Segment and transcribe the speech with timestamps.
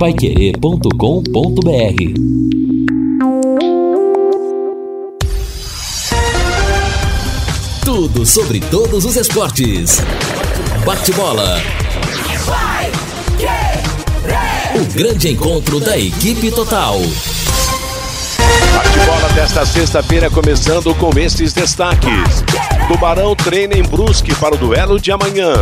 [0.00, 0.94] paiquerê.com.br
[7.84, 9.98] Tudo sobre todos os esportes.
[10.86, 11.60] Bate-bola.
[14.74, 16.98] O grande encontro da equipe total.
[18.74, 22.42] Bate-bola desta sexta-feira começando com estes destaques.
[22.88, 25.52] Tubarão treina em Brusque para o duelo de amanhã.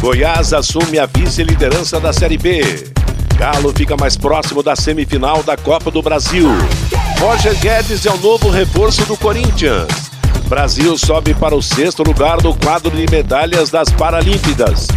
[0.00, 2.97] Goiás assume a vice-liderança da Série B.
[3.38, 6.48] Galo fica mais próximo da semifinal da Copa do Brasil.
[7.20, 9.86] Roger Guedes é o novo reforço do Corinthians.
[10.48, 14.88] Brasil sobe para o sexto lugar no quadro de medalhas das Paralímpidas.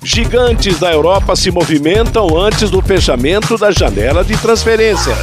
[0.00, 5.16] Gigantes da Europa se movimentam antes do fechamento da janela de transferência.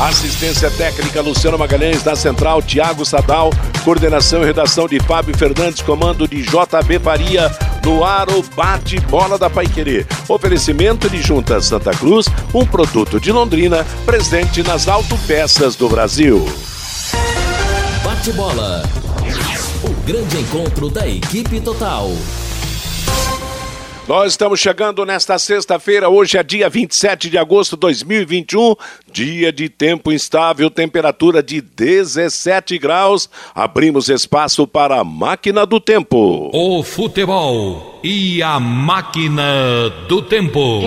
[0.00, 3.50] Assistência técnica Luciano Magalhães da Central, Tiago Sadal,
[3.84, 7.50] coordenação e redação de Fábio Fernandes, comando de JB Faria,
[7.84, 10.06] no ar o bate-bola da Paiquerê.
[10.28, 16.44] Oferecimento de Junta Santa Cruz, um produto de Londrina, presente nas autopeças do Brasil.
[18.04, 18.82] Bate-bola.
[19.82, 22.10] O grande encontro da equipe total.
[24.08, 28.74] Nós estamos chegando nesta sexta-feira, hoje é dia 27 de agosto de 2021,
[29.12, 33.28] dia de tempo instável, temperatura de 17 graus.
[33.54, 36.50] Abrimos espaço para a máquina do tempo.
[36.54, 40.80] O futebol e a máquina do tempo.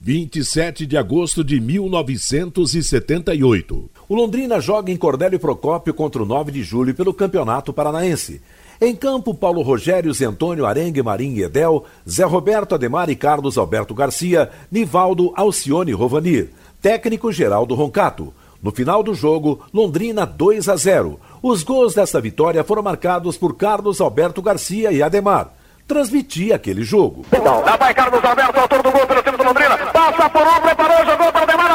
[0.00, 3.90] 27 de agosto de 1978.
[4.06, 8.42] O Londrina joga em Cordélio Procópio contra o 9 de julho pelo Campeonato Paranaense.
[8.80, 13.94] Em campo, Paulo Rogério, Zentônio, Arengue, Marim e Edel, Zé Roberto Ademar e Carlos Alberto
[13.94, 16.48] Garcia, Nivaldo, Alcione Rovani.
[16.82, 18.32] Técnico Geraldo Roncato.
[18.62, 21.20] No final do jogo, Londrina 2 a 0.
[21.42, 25.52] Os gols desta vitória foram marcados por Carlos Alberto Garcia e Ademar.
[25.86, 27.26] Transmitia aquele jogo.
[27.30, 29.76] Lá vai Carlos Alberto, autor do gol pelo time do Londrina.
[29.76, 31.72] Passa por um, preparou, jogou para Ademar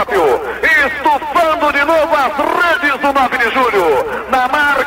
[0.00, 4.30] Estufando de novo as redes do 9 de julho.
[4.30, 4.79] Na marca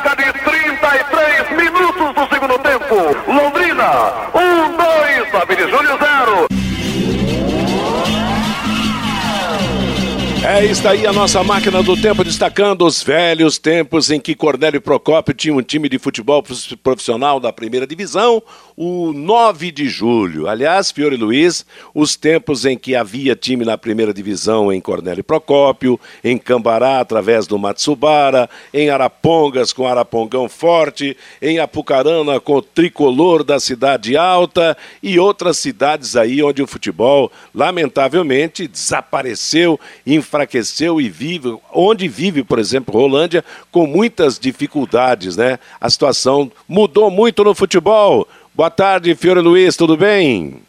[10.64, 15.34] Isso aí a nossa máquina do tempo destacando os velhos tempos em que Cornélio Procópio
[15.34, 16.42] tinha um time de futebol
[16.82, 18.42] profissional da primeira divisão,
[18.74, 20.48] o 9 de julho.
[20.48, 26.00] Aliás, Fiore Luiz, os tempos em que havia time na primeira divisão em Cornélio Procópio,
[26.24, 33.44] em Cambará através do Matsubara, em Arapongas com Arapongão Forte, em Apucarana com o Tricolor
[33.44, 40.53] da Cidade Alta e outras cidades aí onde o futebol lamentavelmente desapareceu, enfraqueceu
[41.00, 45.58] e vive, onde vive, por exemplo, Rolândia, com muitas dificuldades, né?
[45.80, 48.28] A situação mudou muito no futebol.
[48.54, 50.62] Boa tarde, Fiore Luiz, tudo bem?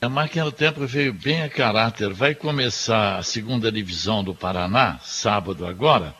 [0.00, 2.12] A máquina do tempo veio bem a caráter.
[2.14, 6.14] Vai começar a segunda divisão do Paraná, sábado agora.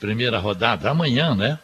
[0.00, 1.58] Primeira rodada, amanhã, né?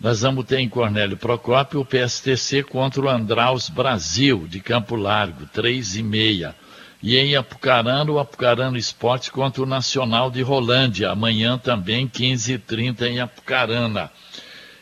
[0.00, 5.44] Nós vamos ter em Cornélio Procópio o PSTC contra o Andraus Brasil, de Campo Largo,
[5.46, 6.54] três e meia.
[7.02, 13.20] E em Apucarana, o Apucarana Esporte contra o Nacional de Rolândia, amanhã também, 15h30 em
[13.20, 14.10] Apucarana.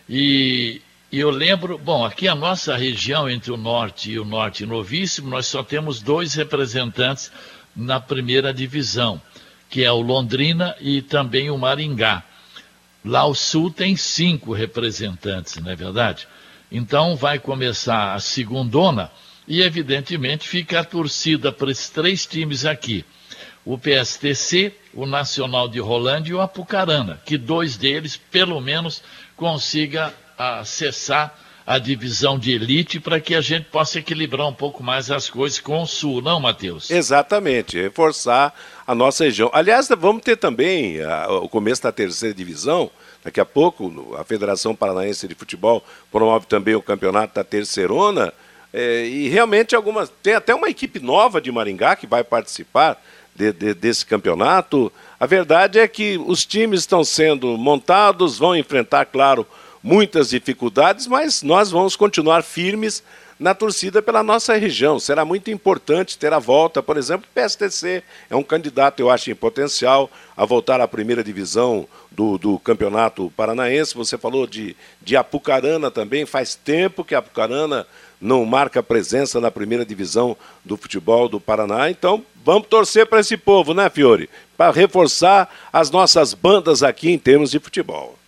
[0.09, 4.67] E, e eu lembro, bom, aqui a nossa região entre o norte e o norte
[4.67, 7.31] novíssimo, nós só temos dois representantes
[7.75, 9.23] na primeira divisão,
[9.71, 12.25] que é o Londrina e também o Maringá.
[13.05, 16.27] Lá o sul tem cinco representantes, não é verdade?
[16.71, 19.09] Então vai começar a segundona
[19.49, 23.05] e, evidentemente, fica a torcida para esses três times aqui.
[23.65, 29.03] O PSTC, o Nacional de Rolândia e o Apucarana, que dois deles, pelo menos,
[29.37, 31.35] consiga acessar
[31.67, 35.61] a divisão de elite para que a gente possa equilibrar um pouco mais as coisas
[35.61, 36.91] com o Sul, não, Matheus?
[36.91, 38.55] Exatamente, reforçar
[38.87, 39.51] a nossa região.
[39.53, 42.91] Aliás, vamos ter também a, o começo da terceira divisão.
[43.23, 48.33] Daqui a pouco, a Federação Paranaense de Futebol promove também o campeonato da Terceirona.
[48.73, 50.11] É, e realmente algumas.
[50.23, 53.03] Tem até uma equipe nova de Maringá que vai participar
[53.35, 54.93] de, de, desse campeonato.
[55.19, 59.47] A verdade é que os times estão sendo montados, vão enfrentar, claro,
[59.83, 63.03] muitas dificuldades, mas nós vamos continuar firmes
[63.39, 64.99] na torcida pela nossa região.
[64.99, 69.31] Será muito importante ter a volta, por exemplo, o PSTC é um candidato, eu acho,
[69.31, 73.95] em potencial a voltar à primeira divisão do, do Campeonato Paranaense.
[73.95, 77.87] Você falou de, de Apucarana também, faz tempo que Apucarana
[78.21, 81.91] não marca presença na primeira divisão do futebol do Paraná.
[81.91, 84.29] Então, vamos torcer para esse povo, né, Fiore?
[84.57, 88.19] Para reforçar as nossas bandas aqui em termos de futebol.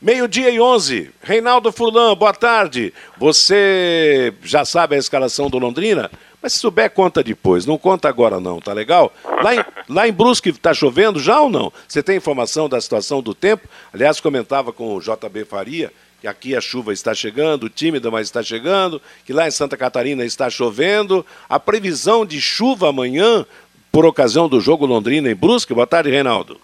[0.00, 1.10] Meio-dia e 11.
[1.22, 2.92] Reinaldo Furlan, boa tarde.
[3.18, 6.10] Você já sabe a escalação do Londrina?
[6.42, 7.64] Mas se souber, conta depois.
[7.64, 9.12] Não conta agora, não, tá legal?
[9.24, 11.72] Lá em, lá em Brusque está chovendo já ou não?
[11.86, 13.68] Você tem informação da situação do tempo?
[13.94, 15.92] Aliás, comentava com o JB Faria
[16.22, 20.24] que aqui a chuva está chegando, tímida, mas está chegando, que lá em Santa Catarina
[20.24, 21.26] está chovendo.
[21.48, 23.44] A previsão de chuva amanhã,
[23.90, 25.74] por ocasião do jogo Londrina em Brusque.
[25.74, 26.60] Boa tarde, Reinaldo.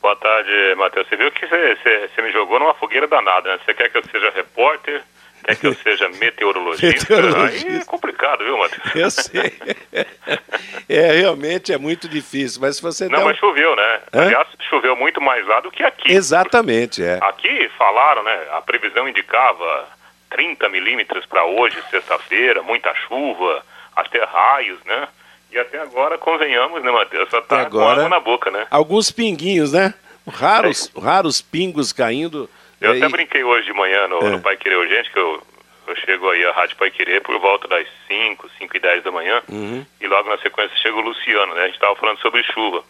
[0.00, 1.08] Boa tarde, Matheus.
[1.08, 3.58] Você viu que você, me jogou numa fogueira danada, né?
[3.64, 5.02] Você quer que eu seja repórter,
[5.44, 7.14] quer que eu seja meteorologista?
[7.14, 7.68] meteorologista.
[7.68, 8.94] Aí é complicado, viu, Matheus?
[8.94, 9.52] Eu sei.
[10.88, 13.08] é, realmente é muito difícil, mas se você...
[13.08, 13.40] Não, mas um...
[13.40, 14.00] choveu, né?
[14.12, 14.22] Hã?
[14.22, 16.12] Aliás, choveu muito mais lá do que aqui.
[16.12, 17.18] Exatamente, é.
[17.22, 18.46] Aqui falaram, né?
[18.52, 19.88] A previsão indicava
[20.30, 25.08] 30 milímetros para hoje, sexta-feira, muita chuva, até raios, né?
[25.52, 27.28] E até agora, convenhamos, né, Matheus?
[27.28, 28.66] Só tá agora, com água na boca, né?
[28.70, 29.92] Alguns pinguinhos, né?
[30.26, 31.00] Raros, é.
[31.00, 32.48] raros pingos caindo.
[32.82, 34.30] Eu até brinquei hoje de manhã no, é.
[34.30, 35.42] no Pai Querer Urgente, que eu,
[35.86, 39.10] eu chego aí à Rádio Pai Querer por volta das 5, 5 e 10 da
[39.10, 39.42] manhã.
[39.48, 39.86] Uhum.
[40.00, 41.62] E logo na sequência chega o Luciano, né?
[41.62, 42.84] A gente estava falando sobre chuva.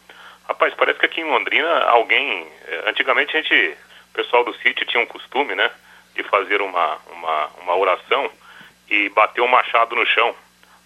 [0.49, 2.47] Rapaz, parece que aqui em Londrina alguém.
[2.67, 3.77] Eh, antigamente a gente.
[4.11, 5.71] O pessoal do sítio tinha um costume, né?
[6.15, 8.31] De fazer uma, uma, uma oração
[8.91, 10.35] e bater um machado no chão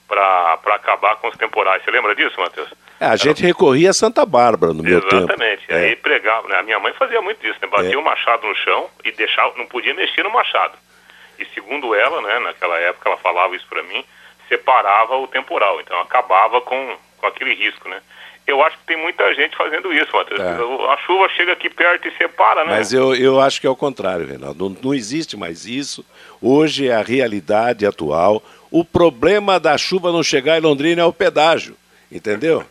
[0.07, 1.83] para acabar com os temporais.
[1.83, 2.73] Você lembra disso, Matheus?
[2.99, 5.17] É, a gente recorria a Santa Bárbara no meu tempo.
[5.17, 5.65] Exatamente.
[5.69, 5.77] É.
[5.77, 6.57] Aí pregava, né?
[6.57, 7.69] A minha mãe fazia muito isso, né?
[7.69, 7.99] Batia o é.
[7.99, 10.79] um machado no chão e deixava, não podia mexer no machado.
[11.39, 14.03] E segundo ela, né, naquela época ela falava isso para mim,
[14.49, 18.01] separava o temporal, então acabava com, com aquele risco, né?
[18.47, 20.41] Eu acho que tem muita gente fazendo isso, Matheus.
[20.41, 20.51] É.
[20.93, 22.77] A chuva chega aqui perto e separa, né?
[22.77, 24.71] Mas eu, eu acho que é o contrário, Reinaldo.
[24.71, 26.07] Não, não existe mais isso.
[26.41, 28.41] Hoje é a realidade atual.
[28.71, 31.77] O problema da chuva não chegar em Londrina é o pedágio,
[32.11, 32.65] entendeu?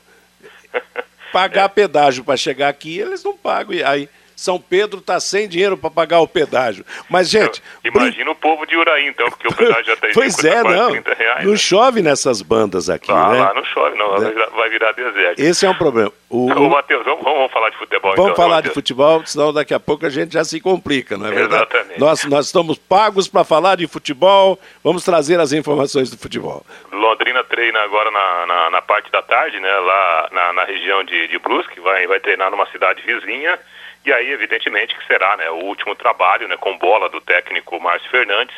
[1.36, 3.74] Pagar pedágio para chegar aqui, eles não pagam.
[3.74, 6.86] E aí são Pedro está sem dinheiro para pagar o pedágio.
[7.10, 7.62] Mas, gente.
[7.84, 8.32] Imagina brin...
[8.32, 10.92] o povo de Uraí, então, porque o pedágio já está Pois é, não.
[10.92, 11.58] Reais, não né?
[11.58, 13.12] chove nessas bandas aqui.
[13.12, 13.40] Ah, né?
[13.40, 14.20] lá não chove, não.
[14.20, 14.32] Né?
[14.56, 15.40] Vai virar deserto.
[15.40, 16.12] Esse é um problema.
[16.30, 18.16] O, Ô, Matheus, vamos, vamos, falar de futebol.
[18.16, 21.28] Vamos então, falar de futebol, senão daqui a pouco a gente já se complica, não
[21.28, 21.64] é verdade?
[21.64, 22.00] Exatamente.
[22.00, 26.66] Nós, nós estamos pagos para falar de futebol, vamos trazer as informações do futebol.
[26.92, 29.72] Londrina treina agora na, na, na parte da tarde, né?
[29.72, 33.58] Lá na, na região de, de Brusque, vai, vai treinar numa cidade vizinha.
[34.06, 38.10] E aí, evidentemente, que será né, o último trabalho né, com bola do técnico Márcio
[38.12, 38.56] Fernandes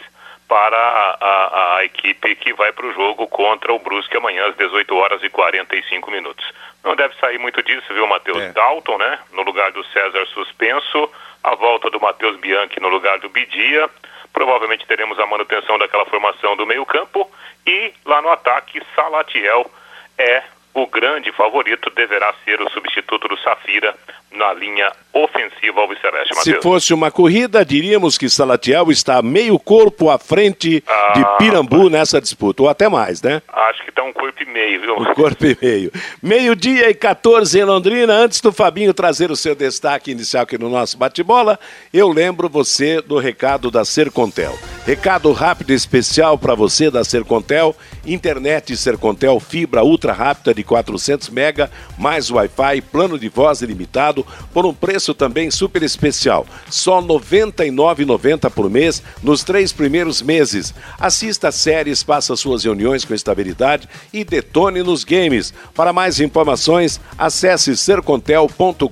[0.48, 4.56] para a, a, a equipe que vai para o jogo contra o Brusque amanhã às
[4.56, 6.46] 18 horas e 45 minutos.
[6.84, 8.52] Não deve sair muito disso, viu, Matheus é.
[8.52, 9.20] Dalton, né?
[9.34, 11.10] No lugar do César suspenso,
[11.44, 13.90] a volta do Matheus Bianchi no lugar do Bidia.
[14.32, 17.30] Provavelmente teremos a manutenção daquela formação do meio-campo
[17.66, 19.70] e lá no ataque, Salatiel
[20.18, 20.44] é
[20.78, 23.96] o grande favorito deverá ser o substituto do Safira
[24.32, 26.36] na linha ofensiva ao Viceleste.
[26.44, 31.90] Se fosse uma corrida, diríamos que Salatiel está meio corpo à frente ah, de Pirambu
[31.90, 33.42] nessa disputa, ou até mais, né?
[33.48, 34.96] Acho que está um corpo e meio, viu?
[34.98, 35.92] Um corpo e meio.
[36.22, 38.14] Meio-dia e 14 em Londrina.
[38.14, 41.60] Antes do Fabinho trazer o seu destaque inicial aqui no nosso bate-bola,
[41.92, 44.54] eu lembro você do recado da Sercontel.
[44.86, 47.76] Recado rápido e especial para você da Sercontel.
[48.06, 54.66] Internet Sercontel fibra ultra rápida de 400 mega, mais Wi-Fi, plano de voz ilimitado, por
[54.66, 56.46] um preço também super especial.
[56.70, 60.74] Só R$ 99,90 por mês nos três primeiros meses.
[61.00, 65.54] Assista séries, faça suas reuniões com estabilidade e detone nos games.
[65.74, 68.88] Para mais informações, acesse sercontel.com.br.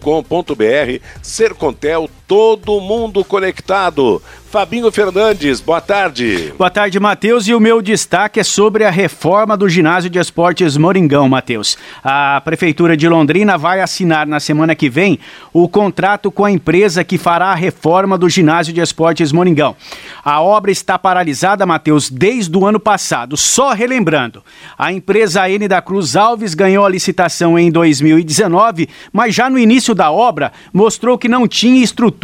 [1.21, 4.21] Sercontel, todo mundo conectado.
[4.49, 6.53] Fabinho Fernandes, boa tarde.
[6.57, 7.45] Boa tarde, Matheus.
[7.45, 11.77] E o meu destaque é sobre a reforma do ginásio de esportes Moringão, Matheus.
[12.01, 15.19] A Prefeitura de Londrina vai assinar na semana que vem
[15.51, 19.75] o contrato com a empresa que fará a reforma do ginásio de esportes Moringão.
[20.23, 23.35] A obra está paralisada, Matheus, desde o ano passado.
[23.35, 24.41] Só relembrando,
[24.77, 29.93] a empresa N da Cruz Alves ganhou a licitação em 2019, mas já no início
[29.93, 32.14] da obra mostrou que não tinha estrutura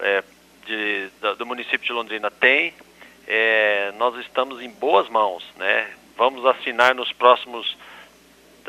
[0.00, 0.24] é,
[0.66, 1.08] de,
[1.38, 2.74] do município de Londrina tem,
[3.28, 5.90] é, nós estamos em boas mãos, né?
[6.16, 7.76] Vamos assinar nos próximos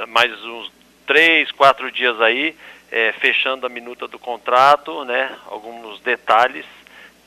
[0.09, 0.71] mais uns
[1.07, 2.55] três, quatro dias aí,
[2.91, 5.35] é, fechando a minuta do contrato, né?
[5.47, 6.65] Alguns detalhes,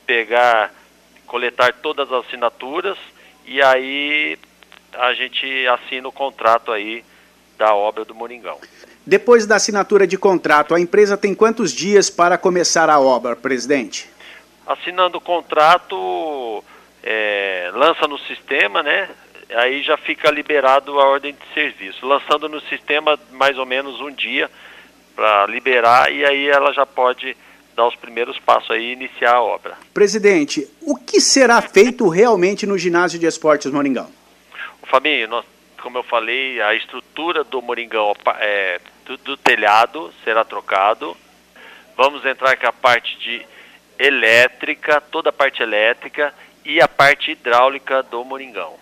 [0.05, 0.73] pegar,
[1.25, 2.97] coletar todas as assinaturas
[3.45, 4.37] e aí
[4.93, 7.03] a gente assina o contrato aí
[7.57, 8.57] da obra do Moringão.
[9.05, 14.09] Depois da assinatura de contrato, a empresa tem quantos dias para começar a obra, presidente?
[14.65, 16.63] Assinando o contrato,
[17.03, 19.09] é, lança no sistema, né?
[19.55, 24.11] aí já fica liberado a ordem de serviço, lançando no sistema mais ou menos um
[24.11, 24.49] dia
[25.19, 27.35] para liberar e aí ela já pode
[27.75, 29.77] dar os primeiros passos aí e iniciar a obra.
[29.93, 34.09] Presidente, o que será feito realmente no ginásio de esportes Moringão?
[34.83, 35.45] Fabinho, nós,
[35.81, 41.17] como eu falei, a estrutura do Moringão é, do, do telhado será trocado.
[41.97, 43.45] Vamos entrar com a parte de
[43.99, 46.33] elétrica, toda a parte elétrica
[46.63, 48.77] e a parte hidráulica do Moringão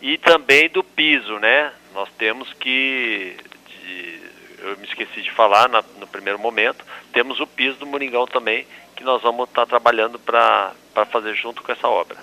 [0.00, 1.72] e também do piso, né?
[1.92, 3.36] Nós temos que,
[3.66, 4.21] de,
[4.62, 8.66] eu me esqueci de falar na, no primeiro momento, temos o piso do Moringão também,
[8.96, 10.72] que nós vamos estar tá trabalhando para
[11.10, 12.16] fazer junto com essa obra.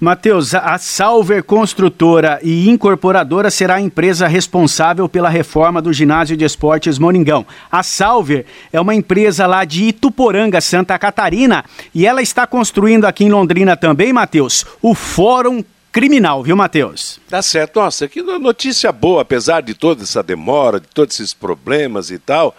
[0.00, 6.44] Matheus, a Salver Construtora e Incorporadora será a empresa responsável pela reforma do ginásio de
[6.44, 7.46] esportes Moringão.
[7.70, 13.24] A Salver é uma empresa lá de Ituporanga, Santa Catarina, e ela está construindo aqui
[13.24, 17.20] em Londrina também, Matheus, o Fórum criminal, viu, Matheus?
[17.28, 17.78] Tá certo.
[17.78, 22.56] Nossa, que notícia boa, apesar de toda essa demora, de todos esses problemas e tal.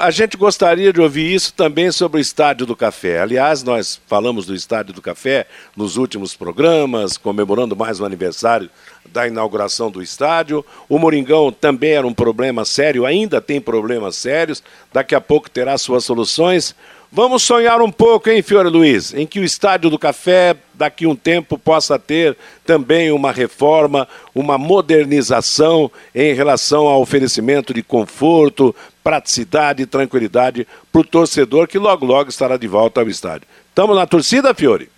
[0.00, 3.20] A gente gostaria de ouvir isso também sobre o Estádio do Café.
[3.20, 5.46] Aliás, nós falamos do Estádio do Café
[5.76, 8.68] nos últimos programas, comemorando mais um aniversário
[9.12, 10.66] da inauguração do estádio.
[10.88, 14.62] O Moringão também era um problema sério, ainda tem problemas sérios,
[14.92, 16.74] daqui a pouco terá suas soluções.
[17.10, 21.08] Vamos sonhar um pouco, hein, Fiore Luiz, em que o Estádio do Café, daqui a
[21.08, 22.36] um tempo, possa ter
[22.66, 31.00] também uma reforma, uma modernização em relação ao oferecimento de conforto, praticidade e tranquilidade para
[31.00, 33.48] o torcedor que logo, logo estará de volta ao estádio.
[33.70, 34.90] Estamos na torcida, Fiore?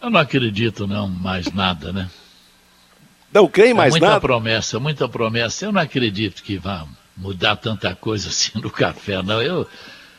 [0.00, 2.08] Eu não acredito, não, mais nada, né?
[3.30, 4.20] Não creio mais é muita nada?
[4.20, 5.66] Muita promessa, muita promessa.
[5.66, 9.42] Eu não acredito que vá mudar tanta coisa assim no café, não.
[9.42, 9.66] Eu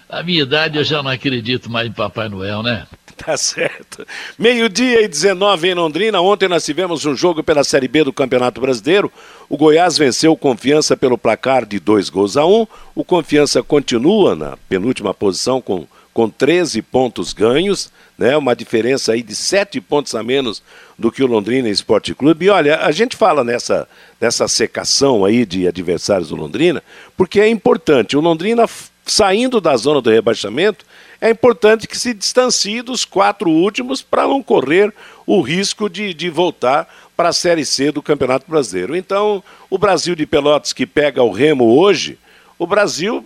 [0.10, 2.88] a minha idade eu já não acredito mais em Papai Noel, né?
[3.18, 4.06] Tá certo.
[4.38, 6.22] Meio-dia e 19 em Londrina.
[6.22, 9.12] Ontem nós tivemos um jogo pela Série B do Campeonato Brasileiro.
[9.50, 12.68] O Goiás venceu o Confiança pelo placar de dois gols a um.
[12.94, 18.38] O Confiança continua na penúltima posição com, com 13 pontos ganhos, né?
[18.38, 20.62] Uma diferença aí de 7 pontos a menos
[20.98, 22.46] do que o Londrina Esporte Clube.
[22.46, 23.88] E olha, a gente fala nessa,
[24.22, 26.84] nessa secação aí de adversários do Londrina,
[27.18, 28.16] porque é importante.
[28.16, 28.68] O Londrina
[29.08, 30.86] saindo da zona do rebaixamento,
[31.20, 34.94] é importante que se distancie dos quatro últimos para não correr
[35.26, 38.96] o risco de, de voltar para a Série C do Campeonato Brasileiro.
[38.96, 42.18] Então, o Brasil de Pelotas que pega o Remo hoje,
[42.60, 43.26] o Brasil,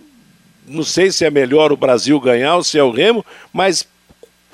[0.66, 3.86] não sei se é melhor o Brasil ganhar ou se é o Remo, mas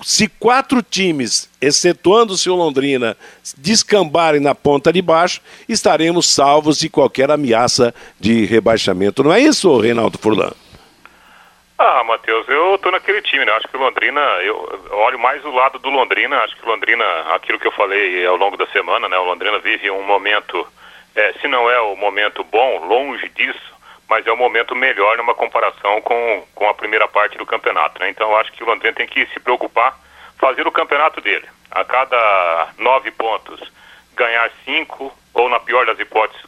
[0.02, 3.16] se quatro times, excetuando o Londrina,
[3.56, 9.25] descambarem na ponta de baixo, estaremos salvos de qualquer ameaça de rebaixamento.
[9.25, 10.52] Não é isso, Reinaldo Furlan?
[11.80, 13.52] Ah, Matheus, eu tô naquele time, né?
[13.52, 17.04] Acho que o Londrina, eu olho mais o lado do Londrina, acho que o Londrina,
[17.32, 19.16] aquilo que eu falei ao longo da semana, né?
[19.16, 20.66] O Londrina vive um momento,
[21.14, 23.73] é, se não é o momento bom, longe disso,
[24.08, 28.11] mas é o momento melhor numa comparação com, com a primeira parte do campeonato, né?
[28.11, 29.97] Então acho que o Londrina tem que se preocupar,
[30.37, 31.47] fazer o campeonato dele.
[31.70, 33.61] A cada nove pontos,
[34.16, 36.44] ganhar cinco, ou na pior das hipóteses,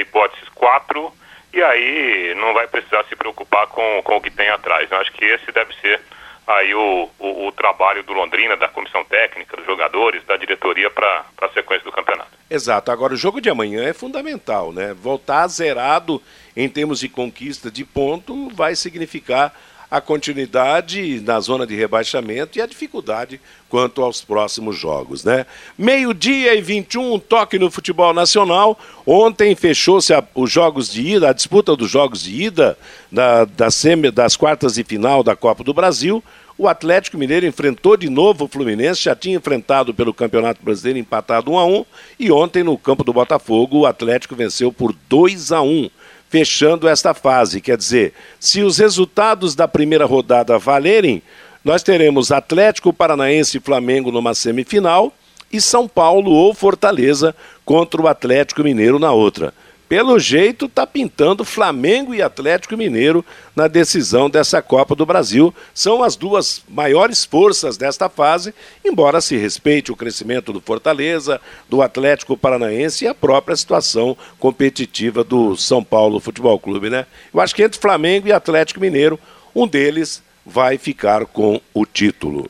[0.00, 1.12] hipóteses quatro,
[1.52, 4.90] e aí não vai precisar se preocupar com, com o que tem atrás.
[4.90, 6.00] Eu acho que esse deve ser
[6.46, 11.24] aí o, o, o, trabalho do Londrina, da comissão técnica, dos jogadores, da diretoria para
[11.40, 12.30] a sequência do campeonato.
[12.50, 12.90] Exato.
[12.90, 14.94] Agora, o jogo de amanhã é fundamental, né?
[14.94, 16.20] Voltar zerado
[16.56, 19.54] em termos de conquista de ponto vai significar
[19.90, 23.38] a continuidade na zona de rebaixamento e a dificuldade
[23.72, 25.46] quanto aos próximos jogos, né?
[25.78, 28.78] Meio-dia e 21, toque no futebol nacional.
[29.06, 32.76] Ontem fechou-se os jogos de ida, a disputa dos jogos de ida
[33.10, 36.22] da, da semi, das quartas de final da Copa do Brasil.
[36.58, 41.50] O Atlético Mineiro enfrentou de novo o Fluminense, já tinha enfrentado pelo Campeonato Brasileiro empatado
[41.52, 41.84] 1 a 1
[42.20, 45.88] e ontem no campo do Botafogo o Atlético venceu por 2 a 1
[46.32, 47.60] fechando esta fase.
[47.60, 51.22] Quer dizer, se os resultados da primeira rodada valerem,
[51.64, 55.12] nós teremos Atlético Paranaense e Flamengo numa semifinal
[55.52, 59.52] e São Paulo ou Fortaleza contra o Atlético Mineiro na outra
[59.92, 63.22] pelo jeito, está pintando Flamengo e Atlético Mineiro
[63.54, 65.54] na decisão dessa Copa do Brasil.
[65.74, 71.38] São as duas maiores forças desta fase, embora se respeite o crescimento do Fortaleza,
[71.68, 77.04] do Atlético Paranaense e a própria situação competitiva do São Paulo Futebol Clube, né?
[77.30, 79.20] Eu acho que entre Flamengo e Atlético Mineiro,
[79.54, 82.48] um deles vai ficar com o título.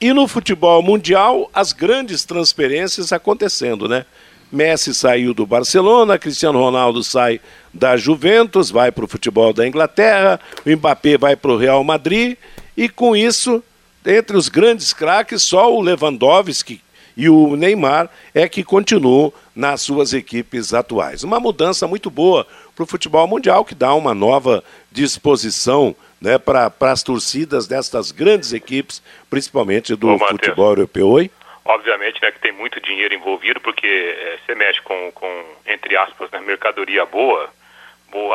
[0.00, 4.04] E no futebol mundial, as grandes transferências acontecendo, né?
[4.50, 7.40] Messi saiu do Barcelona, Cristiano Ronaldo sai
[7.72, 12.36] da Juventus, vai para o futebol da Inglaterra, o Mbappé vai para o Real Madrid,
[12.76, 13.62] e com isso,
[14.06, 16.80] entre os grandes craques, só o Lewandowski
[17.18, 21.24] e o Neymar é que continuam nas suas equipes atuais.
[21.24, 26.72] Uma mudança muito boa para o futebol mundial, que dá uma nova disposição né, para
[26.80, 31.08] as torcidas destas grandes equipes, principalmente do Ô, futebol europeu.
[31.08, 31.30] Oi?
[31.64, 36.30] Obviamente, né, que tem muito dinheiro envolvido, porque é, você mexe com, com, entre aspas,
[36.30, 37.50] né, mercadoria boa,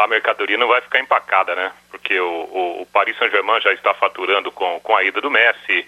[0.02, 1.72] a mercadoria não vai ficar empacada, né?
[1.90, 5.80] Porque o, o, o Paris Saint-Germain já está faturando com, com a ida do Messi,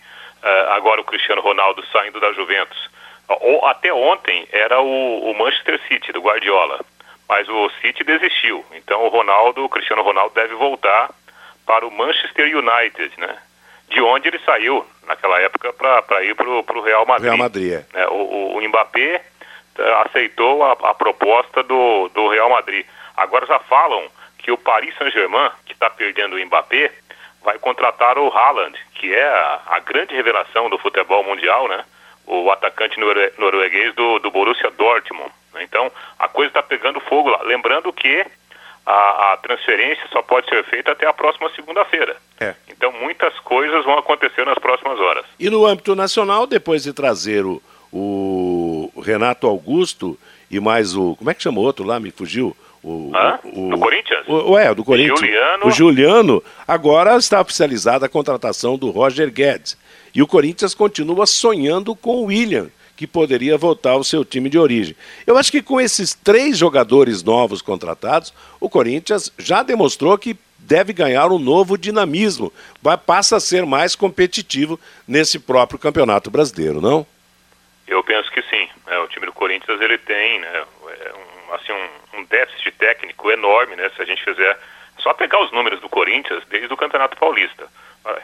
[0.42, 2.90] uh, agora o Cristiano Ronaldo saindo da Juventus.
[3.28, 6.80] Ou, até ontem era o, o Manchester City, do Guardiola,
[7.28, 8.66] mas o City desistiu.
[8.74, 11.12] Então o Ronaldo, o Cristiano Ronaldo deve voltar
[11.66, 13.38] para o Manchester United, né?
[13.90, 17.26] de onde ele saiu naquela época para ir para o Real Madrid.
[17.26, 17.86] Real Madrid é.
[17.94, 19.22] é o, o, Mbappé
[19.78, 22.86] eh, aceitou a, a, proposta do, do Real Madrid.
[23.16, 24.08] Agora já falam
[24.40, 26.92] que o Paris Saint-Germain, que está perdendo o Mbappé,
[27.44, 31.86] vai contratar o Haaland, que é a, a, grande revelação do futebol mundial, né?
[32.26, 33.00] O atacante
[33.38, 35.32] norueguês do, do Borussia Dortmund.
[35.60, 37.40] Então, a coisa está pegando fogo lá.
[37.44, 38.26] Lembrando que
[38.86, 42.16] a, a, transferência só pode ser feita até a próxima segunda-feira.
[42.40, 42.54] É.
[42.68, 45.26] Então muitas coisas vão acontecer nas próximas horas.
[45.40, 50.18] E no âmbito nacional, depois de trazer o, o Renato Augusto
[50.52, 51.16] e mais o.
[51.16, 52.00] Como é que chama o outro lá?
[52.00, 52.56] Me fugiu?
[52.84, 54.28] O, ah, o, do Corinthians?
[54.28, 55.20] O, é, do Corinthians.
[55.20, 55.66] Juliano.
[55.66, 56.44] O Juliano.
[56.68, 59.76] Agora está oficializada a contratação do Roger Guedes.
[60.14, 64.58] E o Corinthians continua sonhando com o William que poderia voltar ao seu time de
[64.58, 64.96] origem.
[65.28, 70.94] Eu acho que com esses três jogadores novos contratados, o Corinthians já demonstrou que deve
[70.94, 77.06] ganhar um novo dinamismo, vai, passa a ser mais competitivo nesse próprio campeonato brasileiro, não?
[77.88, 78.68] Eu penso que sim.
[78.88, 83.30] É, o time do Corinthians ele tem né, é, um, assim, um, um, déficit técnico
[83.30, 83.92] enorme, né?
[83.96, 84.58] Se a gente fizer
[85.00, 87.68] só pegar os números do Corinthians desde o Campeonato Paulista.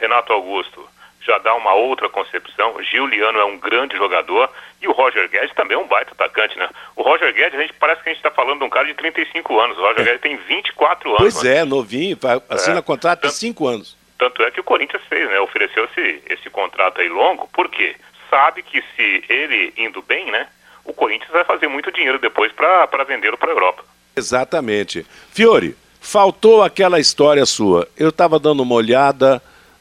[0.00, 0.88] Renato Augusto,
[1.24, 2.82] já dá uma outra concepção.
[2.82, 6.68] Giuliano é um grande jogador e o Roger Guedes também é um baita atacante, né?
[6.96, 8.94] O Roger Guedes, a gente parece que a gente está falando de um cara de
[8.94, 9.78] 35 anos.
[9.78, 10.04] O Roger é.
[10.04, 11.20] Guedes tem 24 anos.
[11.20, 12.82] Pois é, novinho, assina é.
[12.82, 13.96] contrato de 5 anos.
[14.18, 15.40] Tanto é que o Corinthians fez, né?
[15.40, 17.96] Ofereceu esse, esse contrato aí longo, porque
[18.30, 20.48] sabe que se ele indo bem, né?
[20.84, 23.84] O Corinthians vai fazer muito dinheiro depois para vendê-lo para a Europa.
[24.16, 25.06] Exatamente.
[25.30, 27.88] Fiore, faltou aquela história sua.
[27.96, 29.40] Eu estava dando uma olhada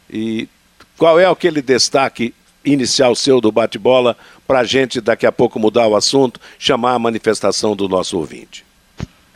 [0.09, 0.47] e
[1.01, 2.31] qual é aquele destaque
[2.63, 6.99] inicial seu do bate-bola para a gente daqui a pouco mudar o assunto, chamar a
[6.99, 8.63] manifestação do nosso ouvinte?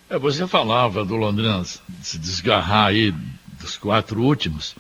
[0.08, 1.64] É, você falava do Londrina
[2.04, 3.12] se desgarrar aí
[3.60, 4.76] dos quatro últimos,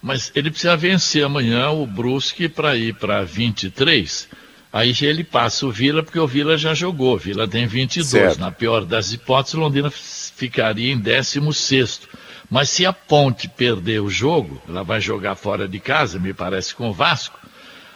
[0.00, 4.28] mas ele precisa vencer amanhã o Brusque para ir para 23.
[4.72, 7.16] Aí ele passa o Vila, porque o Vila já jogou.
[7.16, 8.06] O Vila tem 22.
[8.06, 8.38] Certo.
[8.38, 12.02] Na pior das hipóteses, o Londrina ficaria em 16.
[12.50, 16.74] Mas se a Ponte perder o jogo, ela vai jogar fora de casa, me parece,
[16.74, 17.38] com o Vasco,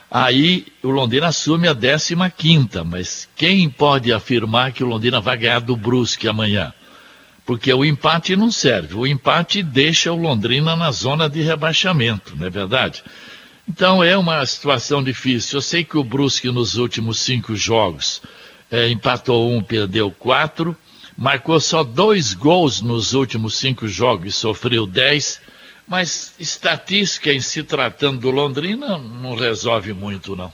[0.08, 5.36] aí o Londrina assume a 15 quinta, mas quem pode afirmar que o Londrina vai
[5.36, 6.72] ganhar do Brusque amanhã?
[7.44, 8.94] Porque o empate não serve.
[8.94, 13.02] O empate deixa o Londrina na zona de rebaixamento, não é verdade?
[13.68, 15.58] Então é uma situação difícil.
[15.58, 18.22] Eu sei que o Brusque nos últimos cinco jogos
[18.70, 20.76] é, empatou um, perdeu quatro,
[21.16, 25.40] marcou só dois gols nos últimos cinco jogos e sofreu dez,
[25.86, 30.52] mas estatística em se tratando do Londrina não resolve muito, não.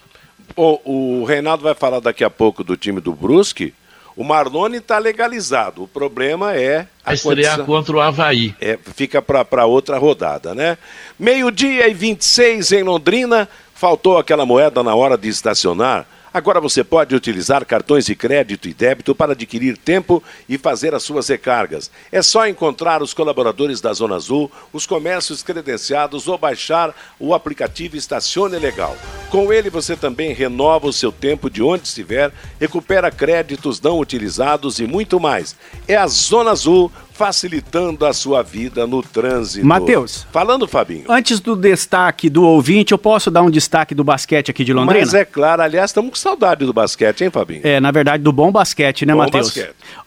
[0.56, 3.72] O, o Reinaldo vai falar daqui a pouco do time do Brusque.
[4.16, 5.84] O Marlone está legalizado.
[5.84, 7.66] O problema é a estrear condição...
[7.66, 8.54] contra o Havaí.
[8.60, 10.76] É, fica para outra rodada, né?
[11.18, 13.48] Meio-dia e 26 em Londrina.
[13.74, 16.06] Faltou aquela moeda na hora de estacionar.
[16.32, 21.02] Agora você pode utilizar cartões de crédito e débito para adquirir tempo e fazer as
[21.02, 21.90] suas recargas.
[22.12, 27.96] É só encontrar os colaboradores da Zona Azul, os comércios credenciados ou baixar o aplicativo
[27.96, 28.96] Estacione Legal.
[29.28, 34.78] Com ele você também renova o seu tempo de onde estiver, recupera créditos não utilizados
[34.78, 35.56] e muito mais.
[35.88, 39.66] É a Zona Azul facilitando a sua vida no trânsito.
[39.66, 40.26] Matheus.
[40.32, 41.04] Falando, Fabinho.
[41.06, 45.00] Antes do destaque do ouvinte, eu posso dar um destaque do basquete aqui de Londrina?
[45.00, 47.60] Mas é claro, aliás, estamos com saudade do basquete, hein, Fabinho?
[47.62, 49.54] É, na verdade, do bom basquete, né, Matheus?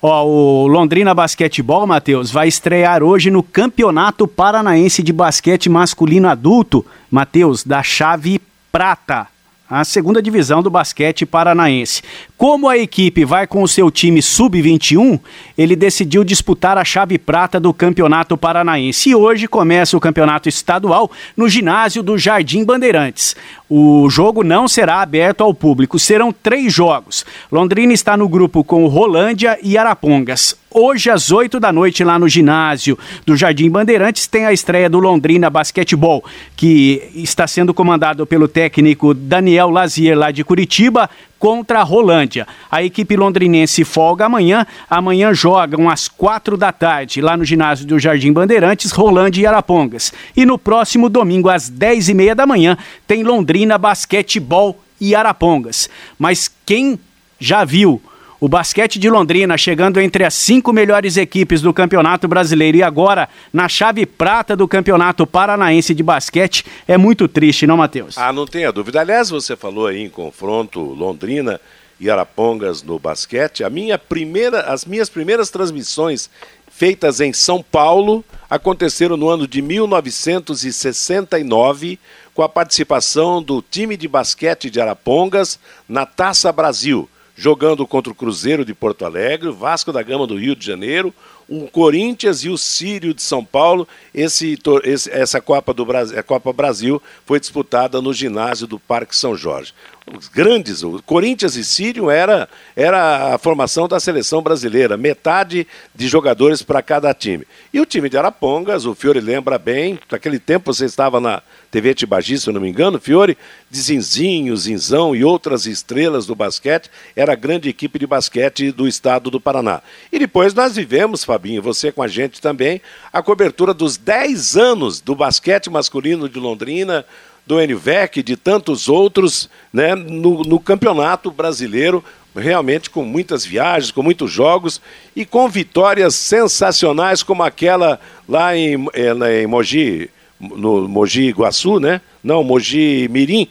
[0.02, 6.84] Ó, o Londrina Basquetebol, Matheus, vai estrear hoje no Campeonato Paranaense de Basquete Masculino Adulto,
[7.08, 9.28] Matheus, da chave prata
[9.68, 12.02] a segunda divisão do basquete paranaense.
[12.36, 15.20] Como a equipe vai com o seu time sub-21,
[15.56, 19.10] ele decidiu disputar a chave prata do Campeonato Paranaense.
[19.10, 23.36] E hoje começa o campeonato estadual no ginásio do Jardim Bandeirantes.
[23.70, 27.24] O jogo não será aberto ao público, serão três jogos.
[27.52, 30.56] Londrina está no grupo com Rolândia e Arapongas.
[30.76, 34.98] Hoje, às 8 da noite, lá no ginásio do Jardim Bandeirantes, tem a estreia do
[34.98, 36.24] Londrina Basquetebol,
[36.56, 41.08] que está sendo comandado pelo técnico Daniel Lazier, lá de Curitiba,
[41.44, 42.48] contra a Rolândia.
[42.70, 44.66] A equipe londrinense folga amanhã.
[44.88, 50.10] Amanhã jogam às quatro da tarde, lá no ginásio do Jardim Bandeirantes, Rolândia e Arapongas.
[50.34, 55.90] E no próximo domingo, às dez e meia da manhã, tem Londrina Basquetebol e Arapongas.
[56.18, 56.98] Mas quem
[57.38, 58.00] já viu
[58.44, 63.26] o basquete de Londrina chegando entre as cinco melhores equipes do Campeonato Brasileiro e agora
[63.50, 68.18] na chave prata do Campeonato Paranaense de Basquete é muito triste, não, Matheus?
[68.18, 69.00] Ah, não tenha dúvida.
[69.00, 71.58] Aliás, você falou aí em confronto Londrina
[71.98, 73.64] e Arapongas no basquete.
[73.64, 76.28] A minha primeira, as minhas primeiras transmissões
[76.70, 81.98] feitas em São Paulo aconteceram no ano de 1969
[82.34, 88.14] com a participação do time de basquete de Arapongas na Taça Brasil jogando contra o
[88.14, 91.12] Cruzeiro de Porto Alegre, Vasco da Gama do Rio de Janeiro,
[91.48, 93.86] o Corinthians e o Sírio de São Paulo.
[94.14, 99.16] Esse, esse, essa Copa, do Brasil, a Copa Brasil foi disputada no ginásio do Parque
[99.16, 99.74] São Jorge.
[100.16, 106.08] Os grandes, o Corinthians e Sírio era, era a formação da seleção brasileira, metade de
[106.08, 107.46] jogadores para cada time.
[107.72, 111.42] E o time de Arapongas, o Fiore lembra bem, naquele tempo você estava na,
[111.74, 113.36] TV Tibagi, se eu não me engano, Fiore,
[113.68, 118.86] de Zinzinho, Zinzão e outras estrelas do basquete, era a grande equipe de basquete do
[118.86, 119.82] estado do Paraná.
[120.12, 122.80] E depois nós vivemos, Fabinho, você com a gente também,
[123.12, 127.04] a cobertura dos 10 anos do basquete masculino de Londrina,
[127.44, 132.04] do NVEC, de tantos outros, né, no, no campeonato brasileiro,
[132.36, 134.80] realmente com muitas viagens, com muitos jogos
[135.16, 140.08] e com vitórias sensacionais como aquela lá em, eh, em Mogi,
[140.40, 142.00] no Mogi Guaçu, né?
[142.22, 143.48] Não, Mogi Mirim.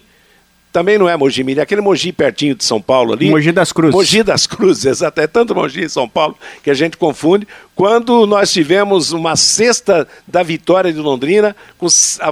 [0.73, 3.29] Também não é Mogi Mirim, é aquele Mogi pertinho de São Paulo ali.
[3.29, 3.93] Mogi das Cruzes.
[3.93, 5.21] Mogi das Cruzes, exato.
[5.21, 7.47] É tanto Mogi em São Paulo que a gente confunde.
[7.75, 11.85] Quando nós tivemos uma sexta da vitória de Londrina, com,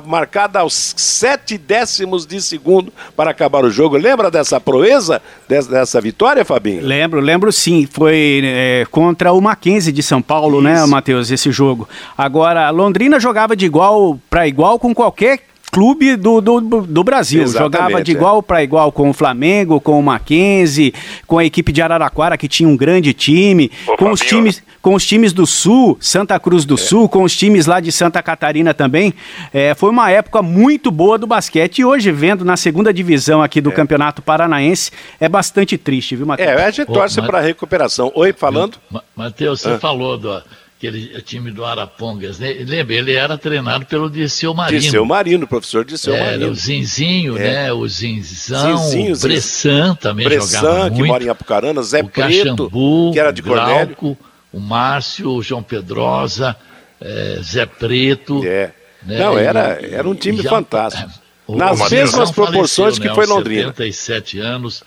[0.06, 3.96] marcada aos sete décimos de segundo para acabar o jogo.
[3.96, 6.84] Lembra dessa proeza, dessa, dessa vitória, Fabinho?
[6.84, 7.88] Lembro, lembro sim.
[7.92, 10.82] Foi é, contra o Mackenzie de São Paulo, né, Isso.
[10.86, 11.88] né, Matheus, esse jogo.
[12.18, 17.42] Agora, Londrina jogava de igual para igual com qualquer clube do, do, do Brasil.
[17.42, 18.14] Exatamente, Jogava de é.
[18.14, 20.94] igual para igual com o Flamengo, com o Mackenzie,
[21.26, 24.94] com a equipe de Araraquara, que tinha um grande time, Ô, com, os times, com
[24.94, 26.78] os times do Sul, Santa Cruz do é.
[26.78, 29.14] Sul, com os times lá de Santa Catarina também.
[29.54, 31.80] É, foi uma época muito boa do basquete.
[31.80, 33.74] E hoje, vendo na segunda divisão aqui do é.
[33.74, 36.50] Campeonato Paranaense, é bastante triste, viu, Matheus?
[36.50, 38.12] É, a gente torce para a recuperação.
[38.14, 38.78] Oi, falando?
[39.16, 39.80] Matheus, você ah.
[39.80, 40.42] falou do
[40.88, 42.52] aquele time do Arapongas, né?
[42.68, 44.82] Lembra, ele era treinado pelo Dirceu Marino.
[44.82, 46.50] Dirceu Marino, professor Dirceu era Marino.
[46.50, 47.40] o Zinzinho, é.
[47.40, 47.74] né?
[47.74, 50.96] O Zinzão, Zinzinho, o Bressan também Bressan, jogava muito.
[50.96, 54.18] que mora em Apucarana, Zé o Preto, Caxambu, que era de Glauco,
[54.52, 56.56] O Márcio, o João Pedrosa,
[57.00, 58.42] é, Zé Preto.
[58.44, 58.72] É.
[59.04, 59.20] Né?
[59.20, 61.12] Não, era, era um time já, fantástico.
[61.48, 63.16] Nas mesmas proporções faleceu, que né?
[63.16, 63.68] foi Londrina.
[63.68, 64.84] 77 anos,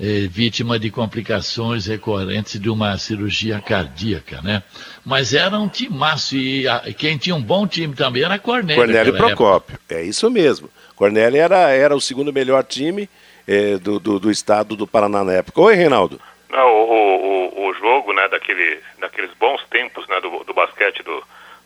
[0.00, 4.62] eh, vítima de complicações recorrentes de uma cirurgia cardíaca, né?
[5.04, 8.82] Mas era um timaço e a, quem tinha um bom time também era Cornélio.
[8.82, 9.94] Cornélio Procópio, época.
[9.94, 10.70] é isso mesmo.
[10.94, 13.08] Cornélio era, era o segundo melhor time
[13.46, 15.60] eh, do, do, do, estado do Paraná na época.
[15.60, 16.20] Oi, Reinaldo.
[16.50, 21.22] Não, o, o, o jogo, né, daquele, daqueles bons tempos, né, do, do basquete do,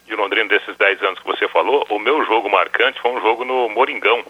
[0.07, 3.45] de Londrina desses 10 anos que você falou, o meu jogo marcante foi um jogo
[3.45, 4.25] no Moringão,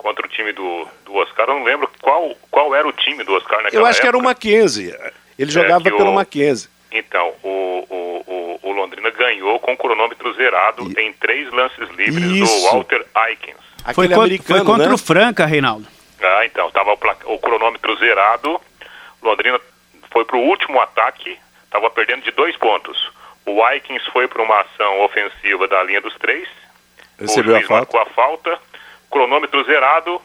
[0.00, 1.48] contra o time do, do Oscar.
[1.48, 4.02] Eu não lembro qual, qual era o time do Oscar naquela Eu acho época.
[4.02, 4.94] que era o Mackenzie.
[5.38, 6.68] Ele jogava que pelo o- Mackenzie.
[6.92, 12.24] Então, o, o, o, o Londrina ganhou com o cronômetro zerado em três lances livres
[12.24, 12.66] Isso.
[12.66, 13.56] do Walter Aikens.
[13.94, 14.94] Foi, Aquele con- americano, foi contra né?
[14.94, 15.86] o Franca, Reinaldo.
[16.20, 16.98] Ah, então, estava o,
[17.34, 18.60] o cronômetro zerado.
[19.22, 19.60] Londrina
[20.10, 23.10] foi para o último ataque, estava perdendo de dois pontos.
[23.46, 26.46] O Aikens foi para uma ação ofensiva da linha dos três.
[27.18, 27.96] Recebeu o a juiz falta.
[27.96, 28.58] marcou a falta.
[29.10, 30.20] Cronômetro zerado,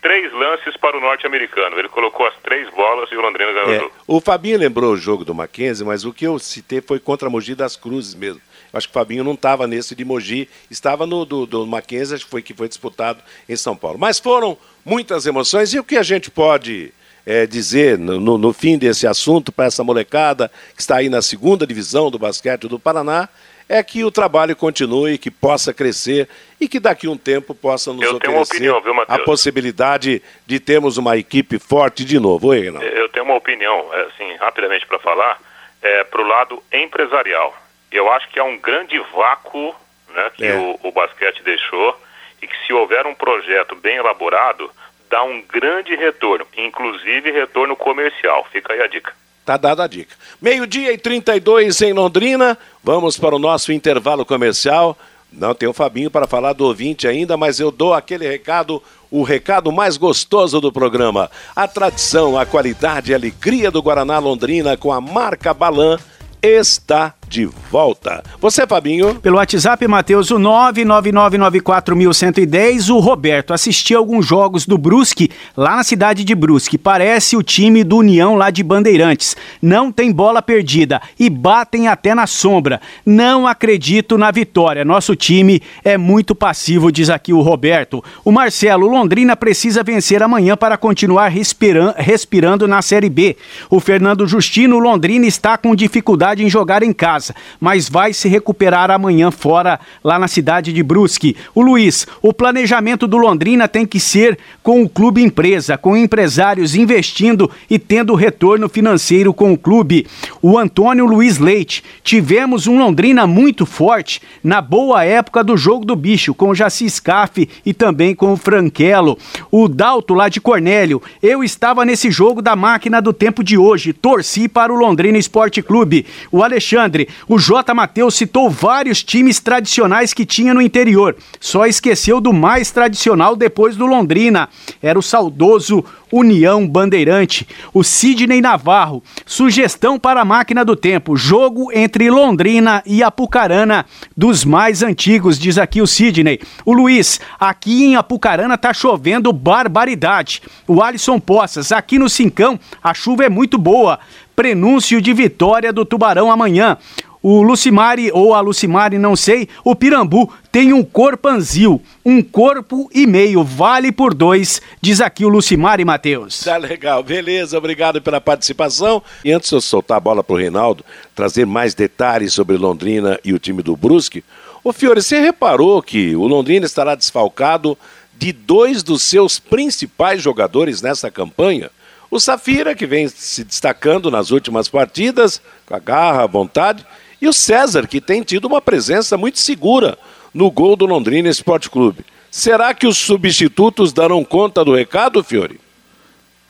[0.00, 1.78] três lances para o norte-americano.
[1.78, 3.92] Ele colocou as três bolas e o Londrina ganhou o É, jogo.
[4.06, 7.54] o Fabinho lembrou o jogo do Mackenzie, mas o que eu citei foi contra Mogi
[7.54, 8.40] das Cruzes mesmo.
[8.72, 12.14] Eu acho que o Fabinho não estava nesse de Mogi, estava no do, do Mackenzie,
[12.14, 13.98] acho que foi que foi disputado em São Paulo.
[13.98, 16.92] Mas foram muitas emoções e o que a gente pode
[17.26, 21.20] é, dizer no, no- no fim desse assunto para essa molecada que está aí na
[21.22, 23.28] segunda divisão do basquete do Paraná
[23.68, 26.28] é que o trabalho continue, que possa crescer
[26.58, 30.58] e que daqui a um tempo possa nos Eu oferecer opinião, viu, a possibilidade de
[30.58, 32.48] termos uma equipe forte de novo.
[32.48, 32.86] Oi, Reinaldo.
[32.86, 35.38] Eu tenho uma opinião, é, assim, rapidamente para falar,
[35.82, 37.54] é, para o lado empresarial.
[37.92, 39.74] Eu acho que há um grande vácuo
[40.14, 40.54] né, que É.
[40.54, 41.98] o, o basquete deixou
[42.40, 44.70] e que se houver um projeto bem elaborado,
[45.10, 48.46] dá um grande retorno, inclusive retorno comercial.
[48.50, 49.12] Fica aí a dica.
[49.48, 50.14] Tá dada a dica.
[50.42, 52.58] Meio-dia e 32 em Londrina.
[52.84, 54.94] Vamos para o nosso intervalo comercial.
[55.32, 59.22] Não tem o Fabinho para falar do ouvinte ainda, mas eu dou aquele recado, o
[59.22, 61.30] recado mais gostoso do programa.
[61.56, 65.98] A tradição, a qualidade e a alegria do Guaraná Londrina com a marca Balan
[66.42, 68.22] está de volta.
[68.40, 69.14] Você, Fabinho?
[69.16, 76.24] Pelo WhatsApp, Matheus, o 999941110, o Roberto assistiu alguns jogos do Brusque lá na cidade
[76.24, 76.78] de Brusque.
[76.78, 79.36] Parece o time do União lá de Bandeirantes.
[79.60, 82.80] Não tem bola perdida e batem até na sombra.
[83.04, 84.84] Não acredito na vitória.
[84.84, 88.02] Nosso time é muito passivo, diz aqui o Roberto.
[88.24, 93.36] O Marcelo, Londrina precisa vencer amanhã para continuar respiran- respirando na Série B.
[93.68, 97.17] O Fernando Justino, Londrina está com dificuldade em jogar em casa,
[97.60, 101.36] mas vai se recuperar amanhã fora, lá na cidade de Brusque.
[101.54, 106.74] O Luiz, o planejamento do Londrina tem que ser com o clube empresa, com empresários
[106.74, 110.06] investindo e tendo retorno financeiro com o clube.
[110.42, 115.96] O Antônio Luiz Leite, tivemos um Londrina muito forte na boa época do jogo do
[115.96, 119.18] bicho, com o Jaci Scaff e também com o Franquelo.
[119.50, 123.92] O Dalto lá de Cornélio, eu estava nesse jogo da máquina do tempo de hoje,
[123.92, 126.06] torci para o Londrina Esporte Clube.
[126.30, 127.74] O Alexandre, o J.
[127.74, 133.76] Matheus citou vários times tradicionais que tinha no interior, só esqueceu do mais tradicional depois
[133.76, 134.48] do Londrina,
[134.82, 137.46] era o saudoso União Bandeirante.
[137.72, 143.84] O Sidney Navarro, sugestão para a máquina do tempo, jogo entre Londrina e Apucarana,
[144.16, 146.40] dos mais antigos, diz aqui o Sidney.
[146.64, 150.42] O Luiz, aqui em Apucarana tá chovendo barbaridade.
[150.66, 153.98] O Alisson Poças, aqui no Cincão, a chuva é muito boa.
[154.38, 156.78] Prenúncio de vitória do Tubarão amanhã.
[157.20, 163.04] O Lucimari, ou a Lucimari, não sei, o Pirambu tem um corpanzil, um corpo e
[163.04, 166.38] meio, vale por dois, diz aqui o Lucimari Matheus.
[166.44, 169.02] Tá legal, beleza, obrigado pela participação.
[169.24, 170.84] E antes de eu soltar a bola para o Reinaldo,
[171.16, 174.22] trazer mais detalhes sobre Londrina e o time do Brusque,
[174.62, 177.76] ô Fiore, você reparou que o Londrina estará desfalcado
[178.16, 181.72] de dois dos seus principais jogadores nessa campanha?
[182.10, 186.86] O Safira, que vem se destacando nas últimas partidas, com a garra, a vontade,
[187.20, 189.98] e o César, que tem tido uma presença muito segura
[190.32, 192.04] no gol do Londrina Esporte Clube.
[192.30, 195.60] Será que os substitutos darão conta do recado, Fiore?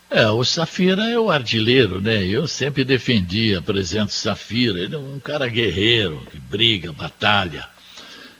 [0.09, 2.23] É, o Safira é o artilheiro, né?
[2.25, 4.79] Eu sempre defendi a presença do Safira.
[4.79, 7.67] Ele é um cara guerreiro, que briga, batalha.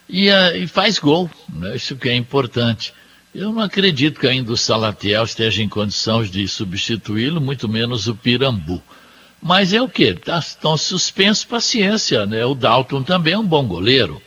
[0.08, 1.76] E, ah, e faz gol, né?
[1.76, 2.94] Isso que é importante.
[3.34, 8.16] Eu não acredito que ainda o Salatiel esteja em condições de substituí-lo, muito menos o
[8.16, 8.82] Pirambu.
[9.42, 10.16] Mas é o quê?
[10.16, 12.44] Tá, Estão suspensos, paciência, né?
[12.44, 14.20] O Dalton também é um bom goleiro.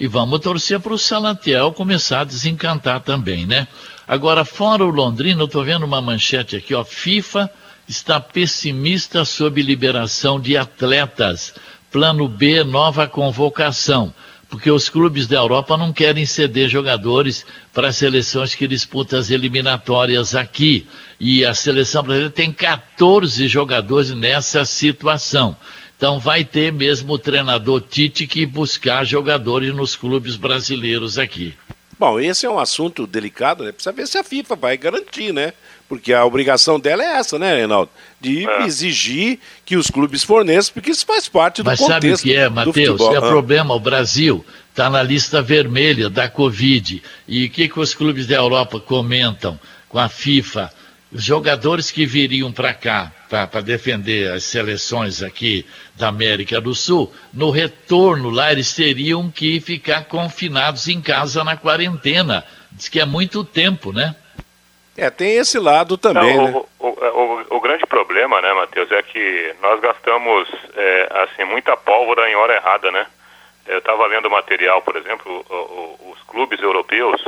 [0.00, 3.68] E vamos torcer para o Salatiel começar a desencantar também, né?
[4.06, 6.82] Agora, fora o Londrina, eu estou vendo uma manchete aqui, ó.
[6.84, 7.48] FIFA
[7.88, 11.54] está pessimista sobre liberação de atletas.
[11.90, 14.12] Plano B, nova convocação.
[14.50, 19.30] Porque os clubes da Europa não querem ceder jogadores para as seleções que disputam as
[19.30, 20.88] eliminatórias aqui.
[21.20, 25.56] E a seleção brasileira tem 14 jogadores nessa situação.
[25.96, 31.54] Então vai ter mesmo o treinador Tite que buscar jogadores nos clubes brasileiros aqui.
[31.98, 33.72] Bom, esse é um assunto delicado, né?
[33.72, 35.52] Precisa ver se a FIFA vai garantir, né?
[35.90, 37.90] Porque a obrigação dela é essa, né, Reinaldo?
[38.20, 38.62] De é.
[38.64, 42.32] exigir que os clubes forneçam, porque isso faz parte do Mas contexto sabe o que
[42.32, 43.00] é, Matheus?
[43.00, 43.20] É ah.
[43.20, 47.02] problema, o Brasil está na lista vermelha da Covid.
[47.26, 50.72] E o que, que os clubes da Europa comentam com a FIFA?
[51.10, 57.12] Os jogadores que viriam para cá para defender as seleções aqui da América do Sul,
[57.34, 62.44] no retorno lá eles teriam que ficar confinados em casa na quarentena.
[62.70, 64.14] Diz que é muito tempo, né?
[65.00, 66.36] É, tem esse lado também.
[66.36, 66.62] Não, né?
[66.78, 72.28] o, o, o, grande problema, né, Matheus, é que nós gastamos é, assim muita pólvora
[72.30, 73.06] em hora errada, né?
[73.66, 75.44] Eu estava lendo material, por exemplo,
[76.10, 77.22] os clubes europeus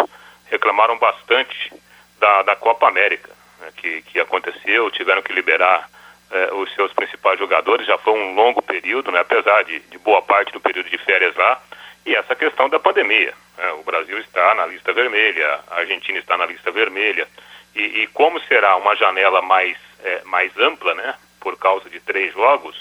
[0.51, 1.73] reclamaram bastante
[2.19, 3.31] da, da Copa América
[3.63, 5.89] né, que, que aconteceu, tiveram que liberar
[6.31, 10.21] eh, os seus principais jogadores, já foi um longo período, né, apesar de, de boa
[10.21, 11.63] parte do período de férias lá,
[12.05, 13.33] e essa questão da pandemia.
[13.57, 17.27] Né, o Brasil está na lista vermelha, a Argentina está na lista vermelha,
[17.75, 22.33] e, e como será uma janela mais, eh, mais ampla, né, por causa de três
[22.33, 22.77] jogos,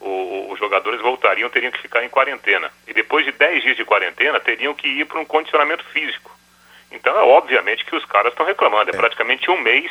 [0.00, 2.70] o, os jogadores voltariam, teriam que ficar em quarentena.
[2.86, 6.30] E depois de 10 dias de quarentena, teriam que ir para um condicionamento físico.
[6.90, 8.90] Então, é obviamente que os caras estão reclamando.
[8.90, 9.90] É, é praticamente um mês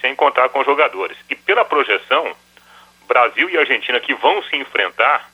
[0.00, 1.16] sem contar com os jogadores.
[1.30, 2.36] E pela projeção,
[3.06, 5.30] Brasil e Argentina que vão se enfrentar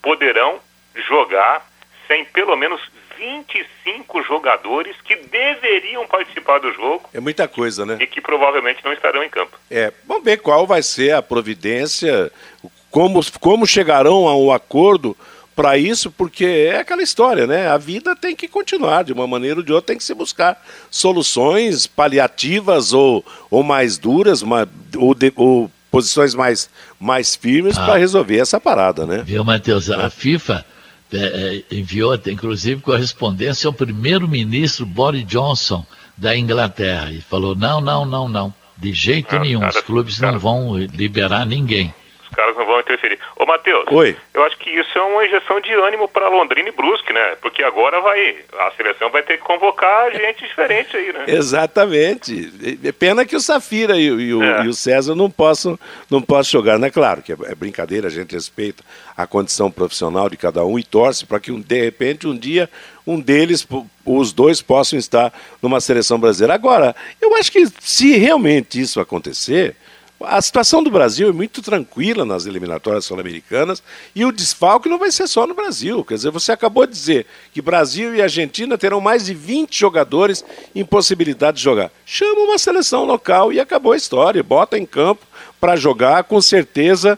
[0.00, 0.60] poderão
[0.94, 1.66] jogar
[2.06, 2.80] sem pelo menos
[3.18, 7.08] 25 jogadores que deveriam participar do jogo.
[7.12, 7.98] É muita coisa, né?
[8.00, 9.58] E que provavelmente não estarão em campo.
[9.70, 12.30] É, vamos ver qual vai ser a providência,
[12.90, 15.16] como, como chegarão a um acordo
[15.54, 17.66] para isso, porque é aquela história, né?
[17.66, 20.64] A vida tem que continuar, de uma maneira ou de outra, tem que se buscar
[20.88, 27.84] soluções paliativas ou, ou mais duras, uma, ou, de, ou posições mais, mais firmes ah,
[27.84, 29.22] para resolver essa parada, né?
[29.26, 29.90] Viu, Matheus?
[29.90, 30.64] A FIFA
[31.12, 35.84] é, é, enviou, inclusive, correspondência ao primeiro-ministro Boris Johnson
[36.16, 40.18] da Inglaterra e falou: não, não, não, não, de jeito ah, nenhum, cara, os clubes
[40.18, 40.32] cara.
[40.32, 41.94] não vão liberar ninguém.
[42.24, 43.18] Os caras não vão interferir.
[43.36, 44.16] Ô, Matheus, Oi.
[44.32, 47.36] eu acho que isso é uma injeção de ânimo para Londrina e Brusque, né?
[47.42, 51.24] Porque agora vai, a seleção vai ter que convocar gente diferente aí, né?
[51.28, 52.78] Exatamente.
[52.82, 54.64] É pena que o Safira e, e, o, é.
[54.64, 55.78] e o, César não possam,
[56.10, 56.90] não possam jogar, né?
[56.90, 58.82] Claro que é, é brincadeira, a gente respeita
[59.16, 62.68] a condição profissional de cada um e torce para que, de repente, um dia
[63.06, 63.66] um deles,
[64.04, 66.52] os dois possam estar numa seleção brasileira.
[66.52, 69.74] Agora, eu acho que se realmente isso acontecer,
[70.20, 73.82] a situação do Brasil é muito tranquila nas eliminatórias sul-americanas
[74.14, 76.04] e o desfalque não vai ser só no Brasil.
[76.04, 80.44] Quer dizer, você acabou de dizer que Brasil e Argentina terão mais de 20 jogadores
[80.74, 81.92] em possibilidade de jogar.
[82.04, 84.42] Chama uma seleção local e acabou a história.
[84.42, 85.24] Bota em campo
[85.60, 87.16] para jogar, com certeza.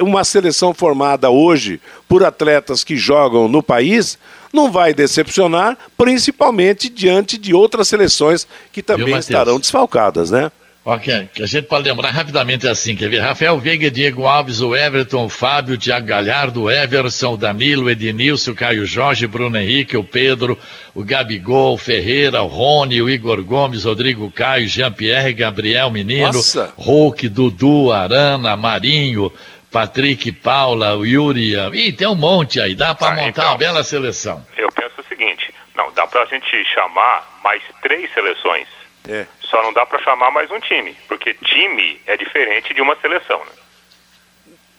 [0.00, 4.18] Uma seleção formada hoje por atletas que jogam no país
[4.52, 10.52] não vai decepcionar, principalmente diante de outras seleções que também estarão desfalcadas, né?
[10.84, 13.20] Ok, que a gente pode lembrar rapidamente assim, quer ver?
[13.20, 17.84] Rafael Veiga, Diego Alves, o Everton, o Fábio, o Thiago Galhardo, o Everson, o Danilo,
[17.84, 20.58] o Ednilson, o Caio Jorge, Bruno Henrique, o Pedro,
[20.92, 26.74] o Gabigol, o Ferreira, o Rony, o Igor Gomes, Rodrigo Caio, Jean-Pierre, Gabriel Menino, Nossa.
[26.76, 29.32] Hulk, Dudu, Arana, Marinho,
[29.70, 33.56] Patrick, Paula, o Yuri, ih, tem um monte aí, dá para ah, montar então, uma
[33.56, 34.44] bela seleção.
[34.56, 38.66] Eu penso o seguinte, não, dá pra gente chamar mais três seleções
[39.08, 39.26] é.
[39.52, 43.38] Só não dá para chamar mais um time, porque time é diferente de uma seleção,
[43.44, 43.52] né?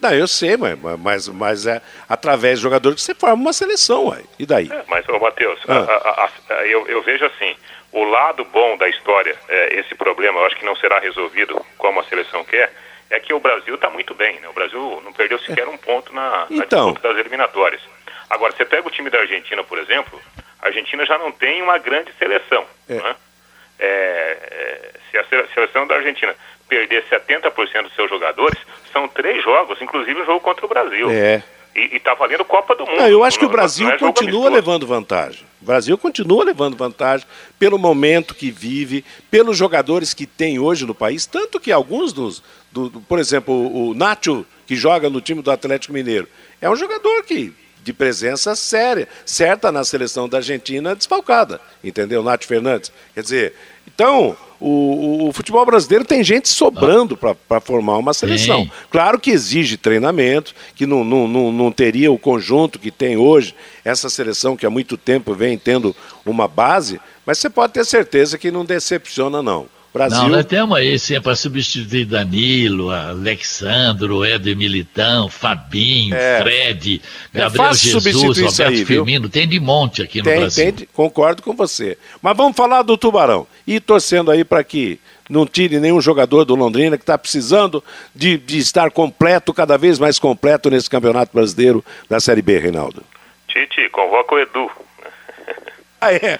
[0.01, 4.07] Não, eu sei, mas, mas, mas é através de jogadores que você forma uma seleção,
[4.07, 4.23] ué.
[4.39, 4.69] e daí?
[4.71, 6.27] É, mas, ô Matheus, ah.
[6.65, 7.55] eu, eu vejo assim,
[7.91, 11.99] o lado bom da história, é, esse problema, eu acho que não será resolvido como
[11.99, 12.73] a seleção quer,
[13.11, 14.49] é que o Brasil está muito bem, né?
[14.49, 16.87] O Brasil não perdeu sequer um ponto na, então.
[16.87, 17.81] na disputa das eliminatórias.
[18.27, 20.19] Agora, você pega o time da Argentina, por exemplo,
[20.59, 22.95] a Argentina já não tem uma grande seleção, é.
[22.95, 23.15] né?
[23.85, 26.33] É, é, se a seleção da Argentina
[26.69, 28.57] perder 70% dos seus jogadores,
[28.91, 31.09] são três jogos, inclusive o um jogo contra o Brasil.
[31.11, 31.43] É.
[31.75, 32.97] E está valendo Copa do Mundo.
[32.97, 35.43] Não, eu acho que o Brasil é continua levando vantagem.
[35.61, 37.25] O Brasil continua levando vantagem
[37.57, 42.43] pelo momento que vive, pelos jogadores que tem hoje no país, tanto que alguns dos,
[42.71, 46.27] do, do, por exemplo, o Nacho, que joga no time do Atlético Mineiro,
[46.61, 52.23] é um jogador que de presença séria, certa na seleção da Argentina desfalcada, entendeu?
[52.23, 52.91] Nath Fernandes.
[53.13, 53.53] Quer dizer,
[53.85, 58.63] então, o, o, futebol brasileiro tem gente sobrando para formar uma seleção.
[58.63, 58.71] Sim.
[58.89, 63.53] Claro que exige treinamento, que não, não, não, não teria o conjunto que tem hoje,
[63.83, 65.93] essa seleção que há muito tempo vem tendo
[66.25, 69.67] uma base, mas você pode ter certeza que não decepciona, não.
[69.93, 70.23] Brasil.
[70.23, 77.39] Não, nós temos aí sempre para substituir Danilo, Alexandro, Éder Militão, Fabinho, é, Fred, é
[77.39, 80.73] Gabriel é Jesus, Roberto aí, Firmino, tem de monte aqui no tem, Brasil.
[80.73, 81.95] Tem, concordo com você.
[82.21, 83.45] Mas vamos falar do Tubarão.
[83.67, 87.83] E torcendo aí para que não tire nenhum jogador do Londrina que está precisando
[88.15, 93.03] de, de estar completo, cada vez mais completo nesse Campeonato Brasileiro da Série B, Reinaldo.
[93.47, 94.71] Tite, convoca o Edu.
[96.01, 96.39] Ah, é.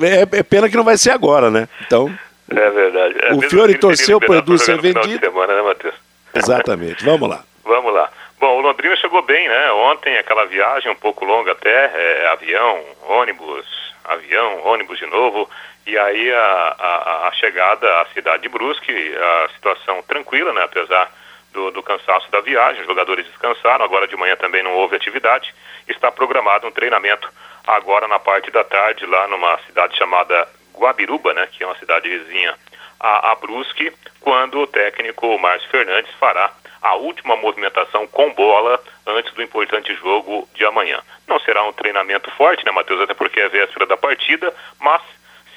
[0.00, 0.38] é.
[0.38, 1.68] É pena que não vai ser agora, né?
[1.86, 2.10] Então.
[2.50, 3.14] É verdade.
[3.22, 5.24] É o Fiore torceu para o Edu ser vendido.
[5.24, 5.94] Semana, né, Matheus?
[6.34, 7.04] Exatamente.
[7.04, 7.44] Vamos lá.
[7.64, 8.10] Vamos lá.
[8.38, 9.72] Bom, o Londrina chegou bem, né?
[9.72, 13.66] Ontem aquela viagem um pouco longa até, é, avião, ônibus,
[14.04, 15.48] avião, ônibus de novo.
[15.86, 20.62] E aí a, a, a, chegada à cidade de Brusque, a situação tranquila, né?
[20.64, 21.10] Apesar
[21.52, 25.54] do, do cansaço da viagem, os jogadores descansaram, agora de manhã também não houve atividade.
[25.86, 27.30] Está programado um treinamento
[27.66, 30.48] agora na parte da tarde, lá numa cidade chamada
[30.80, 32.54] Guabiruba, né, que é uma cidade vizinha
[32.98, 36.52] a, a Brusque, quando o técnico Márcio Fernandes fará
[36.82, 41.00] a última movimentação com bola antes do importante jogo de amanhã.
[41.26, 43.00] Não será um treinamento forte, né, Matheus?
[43.00, 45.02] Até porque é véspera da partida, mas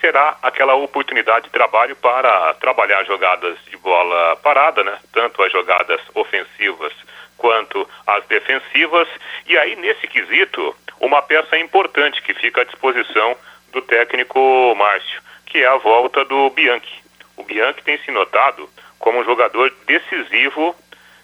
[0.01, 4.99] será aquela oportunidade de trabalho para trabalhar jogadas de bola parada, né?
[5.13, 6.91] Tanto as jogadas ofensivas
[7.38, 9.07] quanto as defensivas.
[9.47, 13.38] E aí, nesse quesito, uma peça importante que fica à disposição
[13.74, 17.03] do técnico Márcio, que é a volta do Bianchi.
[17.36, 18.69] O Bianchi tem se notado
[18.99, 20.76] como um jogador decisivo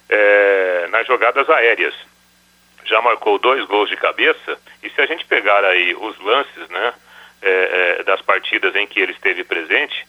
[0.10, 1.94] é, nas jogadas aéreas.
[2.84, 6.94] Já marcou dois gols de cabeça, e se a gente pegar aí os lances né,
[7.42, 10.06] é, é, das partidas em que ele esteve presente,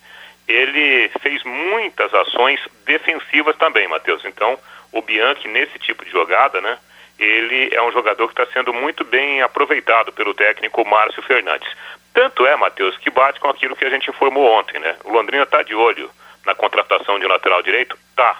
[0.49, 4.25] ele fez muitas ações defensivas também, Matheus.
[4.25, 4.59] Então,
[4.91, 6.79] o Bianchi, nesse tipo de jogada, né,
[7.19, 11.69] ele é um jogador que está sendo muito bem aproveitado pelo técnico Márcio Fernandes.
[12.13, 14.97] Tanto é, Matheus, que bate com aquilo que a gente informou ontem, né?
[15.05, 16.11] O Londrina está de olho
[16.45, 17.97] na contratação de lateral direito?
[18.17, 18.37] Tá.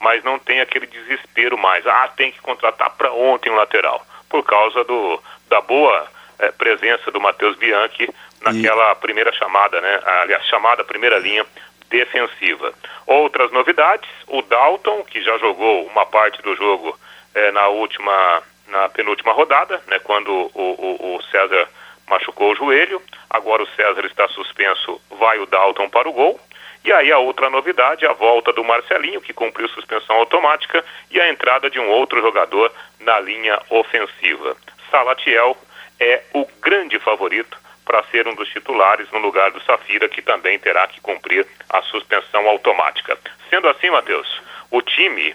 [0.00, 1.86] Mas não tem aquele desespero mais.
[1.86, 4.04] Ah, tem que contratar para ontem um lateral.
[4.28, 6.06] Por causa do, da boa
[6.38, 8.08] é, presença do Matheus Bianchi
[8.42, 8.94] naquela e...
[8.96, 10.00] primeira chamada, né?
[10.22, 11.46] Aliás, chamada primeira linha
[11.88, 12.72] defensiva.
[13.06, 16.98] Outras novidades, o Dalton, que já jogou uma parte do jogo
[17.34, 21.68] é, na última, na penúltima rodada, né, quando o, o, o, César
[22.08, 23.00] machucou o joelho.
[23.30, 26.40] Agora o César está suspenso, vai o Dalton para o gol.
[26.84, 31.30] E aí a outra novidade, a volta do Marcelinho, que cumpriu suspensão automática, e a
[31.30, 34.54] entrada de um outro jogador na linha ofensiva.
[34.90, 35.56] Salatiel
[35.98, 40.58] é o grande favorito para ser um dos titulares no lugar do Safira, que também
[40.58, 43.16] terá que cumprir a suspensão automática.
[43.48, 45.34] Sendo assim, Matheus, o time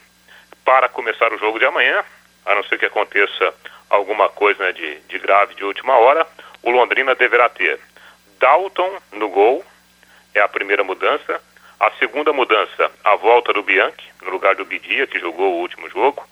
[0.63, 2.03] para começar o jogo de amanhã,
[2.45, 3.53] a não ser que aconteça
[3.90, 6.26] alguma coisa né, de, de grave de última hora,
[6.62, 7.80] o Londrina deverá ter
[8.40, 9.64] Dalton no gol,
[10.34, 11.42] é a primeira mudança.
[11.80, 15.90] A segunda mudança, a volta do Bianchi, no lugar do Bidia, que jogou o último
[15.90, 16.28] jogo.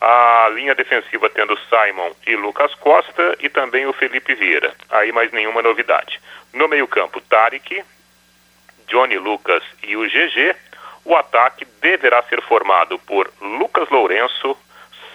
[0.00, 4.74] A linha defensiva tendo Simon e Lucas Costa e também o Felipe Vieira.
[4.90, 6.20] Aí mais nenhuma novidade.
[6.52, 7.84] No meio-campo, Tarek,
[8.88, 10.56] Johnny Lucas e o GG.
[11.04, 14.56] O ataque deverá ser formado por Lucas Lourenço,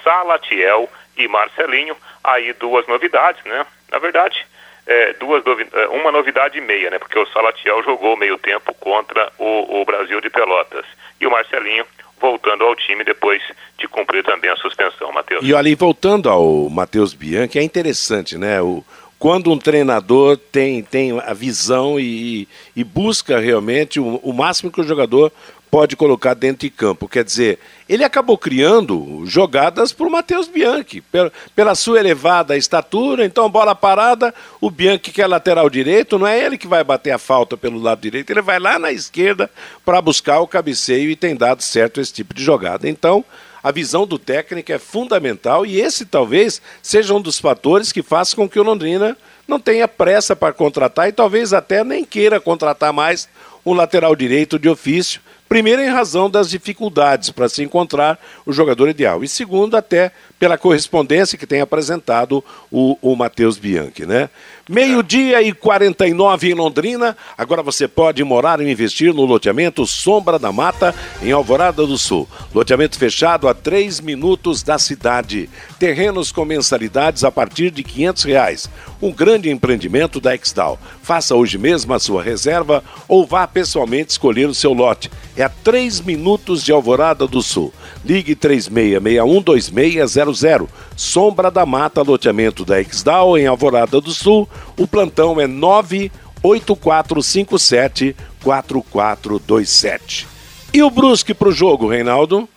[0.04, 1.96] Salatiel e Marcelinho.
[2.24, 3.66] Aí duas novidades, né?
[3.92, 4.46] Na verdade,
[4.86, 5.44] é, duas
[5.74, 7.00] é, uma novidade e meia, né?
[7.00, 10.86] Porque o Salatiel jogou meio tempo contra o, o Brasil de Pelotas.
[11.20, 11.86] E o Marcelinho
[12.20, 13.42] voltando ao time depois
[13.78, 15.44] de cumprir também a suspensão, Matheus.
[15.44, 18.62] E ali, voltando ao Matheus Bianchi, é interessante, né?
[18.62, 18.84] O,
[19.20, 24.82] quando um treinador tem, tem a visão e, e busca realmente o, o máximo que
[24.82, 25.32] o jogador
[25.70, 27.08] pode colocar dentro de campo.
[27.08, 33.26] Quer dizer, ele acabou criando jogadas para o Matheus Bianchi, pela, pela sua elevada estatura,
[33.26, 37.12] então bola parada, o Bianchi que é lateral direito, não é ele que vai bater
[37.12, 39.50] a falta pelo lado direito, ele vai lá na esquerda
[39.86, 42.88] para buscar o cabeceio e tem dado certo esse tipo de jogada.
[42.88, 43.24] Então,
[43.64, 48.36] a visão do técnico é fundamental e esse talvez seja um dos fatores que faça
[48.36, 49.18] com que o Londrina
[49.48, 53.30] não tenha pressa para contratar e talvez até nem queira contratar mais
[53.66, 55.22] um lateral direito de ofício,
[55.54, 59.24] Primeiro, em razão das dificuldades para se encontrar o jogador ideal.
[59.24, 64.32] E segundo, até pela correspondência que tem apresentado o, o Matheus Bianchi, né?
[64.68, 67.16] Meio-dia e 49 em Londrina.
[67.38, 72.28] Agora você pode morar e investir no loteamento Sombra da Mata, em Alvorada do Sul.
[72.54, 75.50] Loteamento fechado a 3 minutos da cidade.
[75.80, 78.70] Terrenos com mensalidades a partir de R$ reais.
[79.02, 80.80] Um grande empreendimento da Exdal.
[81.02, 85.10] Faça hoje mesmo a sua reserva ou vá pessoalmente escolher o seu lote.
[85.36, 87.74] É a 3 minutos de Alvorada do Sul.
[88.06, 90.68] Ligue 36612600.
[90.96, 94.48] Sombra da Mata, loteamento da Exdal, em Alvorada do Sul.
[94.78, 100.33] O plantão é 98457 4427.
[100.74, 102.50] E o Brusque para o jogo, Reinaldo?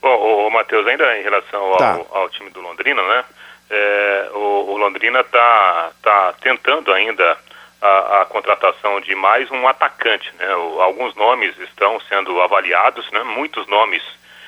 [0.00, 2.00] Bom, o Matheus, ainda em relação ao, tá.
[2.10, 3.24] ao time do Londrina, né?
[3.68, 7.36] É, o, o, Londrina está tá tentando ainda
[7.82, 10.56] a, a, contratação de mais um atacante, né?
[10.56, 13.22] O, alguns nomes estão sendo avaliados, né?
[13.24, 14.02] Muitos nomes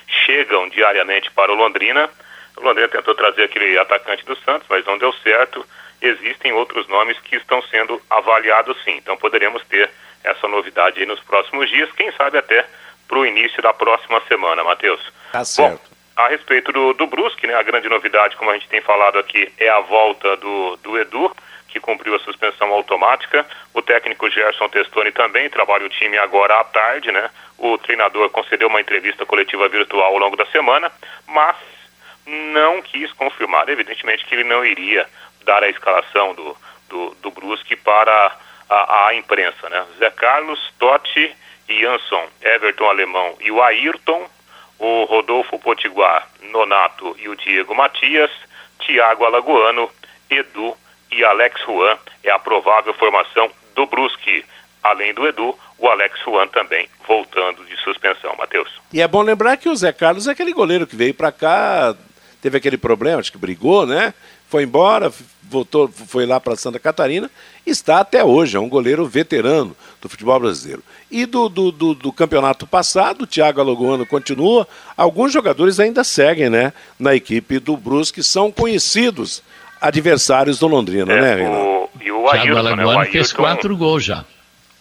[0.09, 2.09] chegam diariamente para o Londrina.
[2.57, 5.63] O Londrina tentou trazer aquele atacante do Santos, mas não deu certo.
[6.01, 8.97] Existem outros nomes que estão sendo avaliados sim.
[8.97, 9.91] Então poderemos ter
[10.25, 12.65] essa novidade aí nos próximos dias, quem sabe até
[13.13, 14.99] para o início da próxima semana, Matheus.
[15.33, 15.83] Tá certo.
[15.91, 19.19] Bom, a respeito do, do Brusque, né, a grande novidade, como a gente tem falado
[19.19, 21.31] aqui, é a volta do, do Edu,
[21.69, 23.47] que cumpriu a suspensão automática.
[23.75, 27.29] O técnico Gerson Testoni também trabalha o time agora à tarde, né?
[27.59, 30.91] O treinador concedeu uma entrevista coletiva virtual ao longo da semana,
[31.27, 31.57] mas
[32.27, 33.69] não quis confirmar.
[33.69, 35.07] Evidentemente que ele não iria
[35.45, 36.57] dar a escalação do,
[36.89, 38.35] do, do Brusque para
[38.73, 39.85] a, a imprensa, né?
[39.99, 41.35] Zé Carlos, Totti
[41.69, 44.29] Jansson, Everton Alemão e o Ayrton,
[44.79, 48.31] o Rodolfo Potiguar, Nonato e o Diego Matias,
[48.85, 49.91] Thiago Alagoano,
[50.29, 50.77] Edu
[51.11, 54.45] e Alex Juan é a provável formação do Brusque.
[54.83, 58.69] Além do Edu, o Alex Juan também voltando de suspensão, Matheus.
[58.93, 61.95] E é bom lembrar que o Zé Carlos é aquele goleiro que veio para cá,
[62.41, 64.13] teve aquele problema, acho que brigou, né?
[64.53, 65.11] Foi embora,
[65.49, 67.31] voltou, foi lá para Santa Catarina,
[67.67, 70.83] está até hoje, é um goleiro veterano do futebol brasileiro.
[71.11, 76.51] E do, do, do, do campeonato passado, o Thiago Alagoano continua, alguns jogadores ainda seguem
[76.51, 79.43] né, na equipe do Brusque, são conhecidos
[79.81, 81.63] adversários do Londrina, é, né, Renato?
[81.63, 84.23] O, e o Ayrton, Thiago Alagoano né, o Ayrton, fez quatro gols já.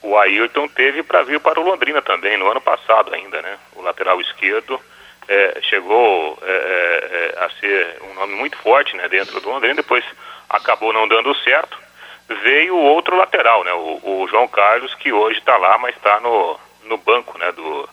[0.03, 3.55] O Ayrton teve para vir para o Londrina também, no ano passado ainda, né?
[3.73, 4.77] O lateral esquerdo
[5.31, 9.75] é, chegou é, é, é a ser um nome muito forte né, dentro do Londrina,
[9.75, 10.03] depois
[10.49, 11.77] acabou não dando certo.
[12.43, 16.19] Veio o outro lateral, né, o, o João Carlos, que hoje está lá, mas está
[16.19, 17.89] no, no banco né, do,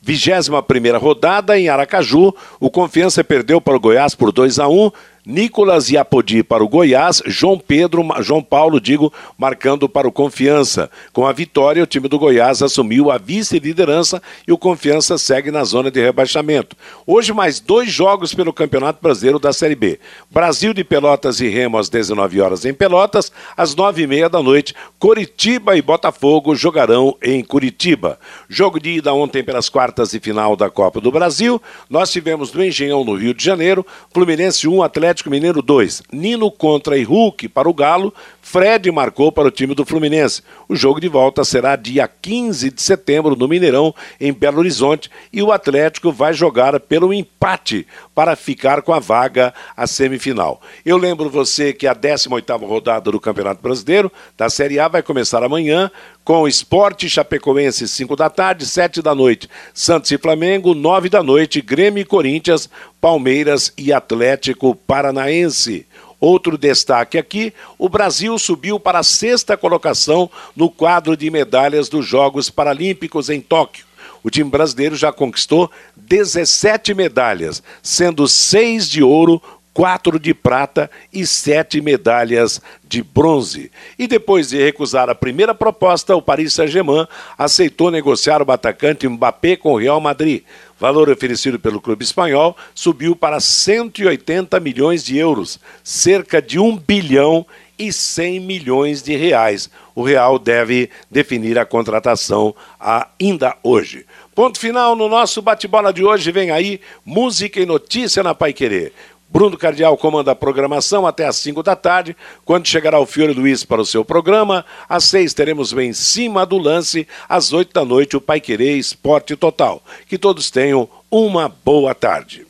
[0.08, 4.91] 21 primeira rodada em Aracaju, o Confiança perdeu para o Goiás por 2 a 1
[5.30, 10.90] Nicolas e Apodi para o Goiás, João Pedro, João Paulo, digo, marcando para o Confiança.
[11.12, 15.66] Com a vitória, o time do Goiás assumiu a vice-liderança e o Confiança segue na
[15.66, 16.78] zona de rebaixamento.
[17.06, 20.00] Hoje, mais dois jogos pelo Campeonato Brasileiro da Série B.
[20.32, 24.42] Brasil de Pelotas e Remo às 19 horas em Pelotas, às 9 e meia da
[24.42, 28.18] noite, Coritiba e Botafogo jogarão em Curitiba.
[28.48, 31.62] Jogo de ida ontem pelas quartas de final da Copa do Brasil.
[31.90, 36.03] Nós tivemos no Engenhão, no Rio de Janeiro, Fluminense 1, Atlético Mineiro 2.
[36.11, 38.13] Nino contra Hulk para o Galo,
[38.50, 40.41] Fred marcou para o time do Fluminense.
[40.70, 45.43] O jogo de volta será dia 15 de setembro no Mineirão, em Belo Horizonte, e
[45.43, 47.86] o Atlético vai jogar pelo empate
[48.16, 50.62] para ficar com a vaga à semifinal.
[50.86, 55.43] Eu lembro você que a 18ª rodada do Campeonato Brasileiro da Série A vai começar
[55.43, 55.91] amanhã
[56.24, 61.62] com Esporte Chapecoense 5 da tarde, 7 da noite, Santos e Flamengo, 9 da noite,
[61.62, 62.70] Grêmio e Corinthians,
[63.02, 65.86] Palmeiras e Atlético Paranaense.
[66.20, 72.05] Outro destaque aqui: o Brasil subiu para a sexta colocação no quadro de medalhas dos
[72.05, 73.86] Jogos Paralímpicos em Tóquio.
[74.24, 79.41] O time brasileiro já conquistou 17 medalhas, sendo seis de ouro,
[79.78, 83.72] quatro de prata e sete medalhas de bronze.
[83.97, 87.07] E depois de recusar a primeira proposta, o Paris Saint-Germain
[87.38, 90.41] aceitou negociar o atacante Mbappé com o Real Madrid.
[90.80, 97.46] Valor oferecido pelo clube espanhol subiu para 180 milhões de euros, cerca de 1 bilhão
[97.80, 99.70] e 100 milhões de reais.
[99.96, 104.06] O Real deve definir a contratação ainda hoje.
[104.36, 106.32] Ponto final no nosso bate-bola de hoje.
[106.32, 108.94] Vem aí música e notícia na Pai Querer.
[109.30, 112.16] Bruno Cardial comanda a programação até às 5 da tarde,
[112.46, 114.66] quando chegará o Fiore Luiz para o seu programa.
[114.88, 118.78] Às 6 teremos bem em cima do lance, às 8 da noite o Pai Querer
[118.78, 119.82] Esporte Total.
[120.08, 122.46] Que todos tenham uma boa tarde.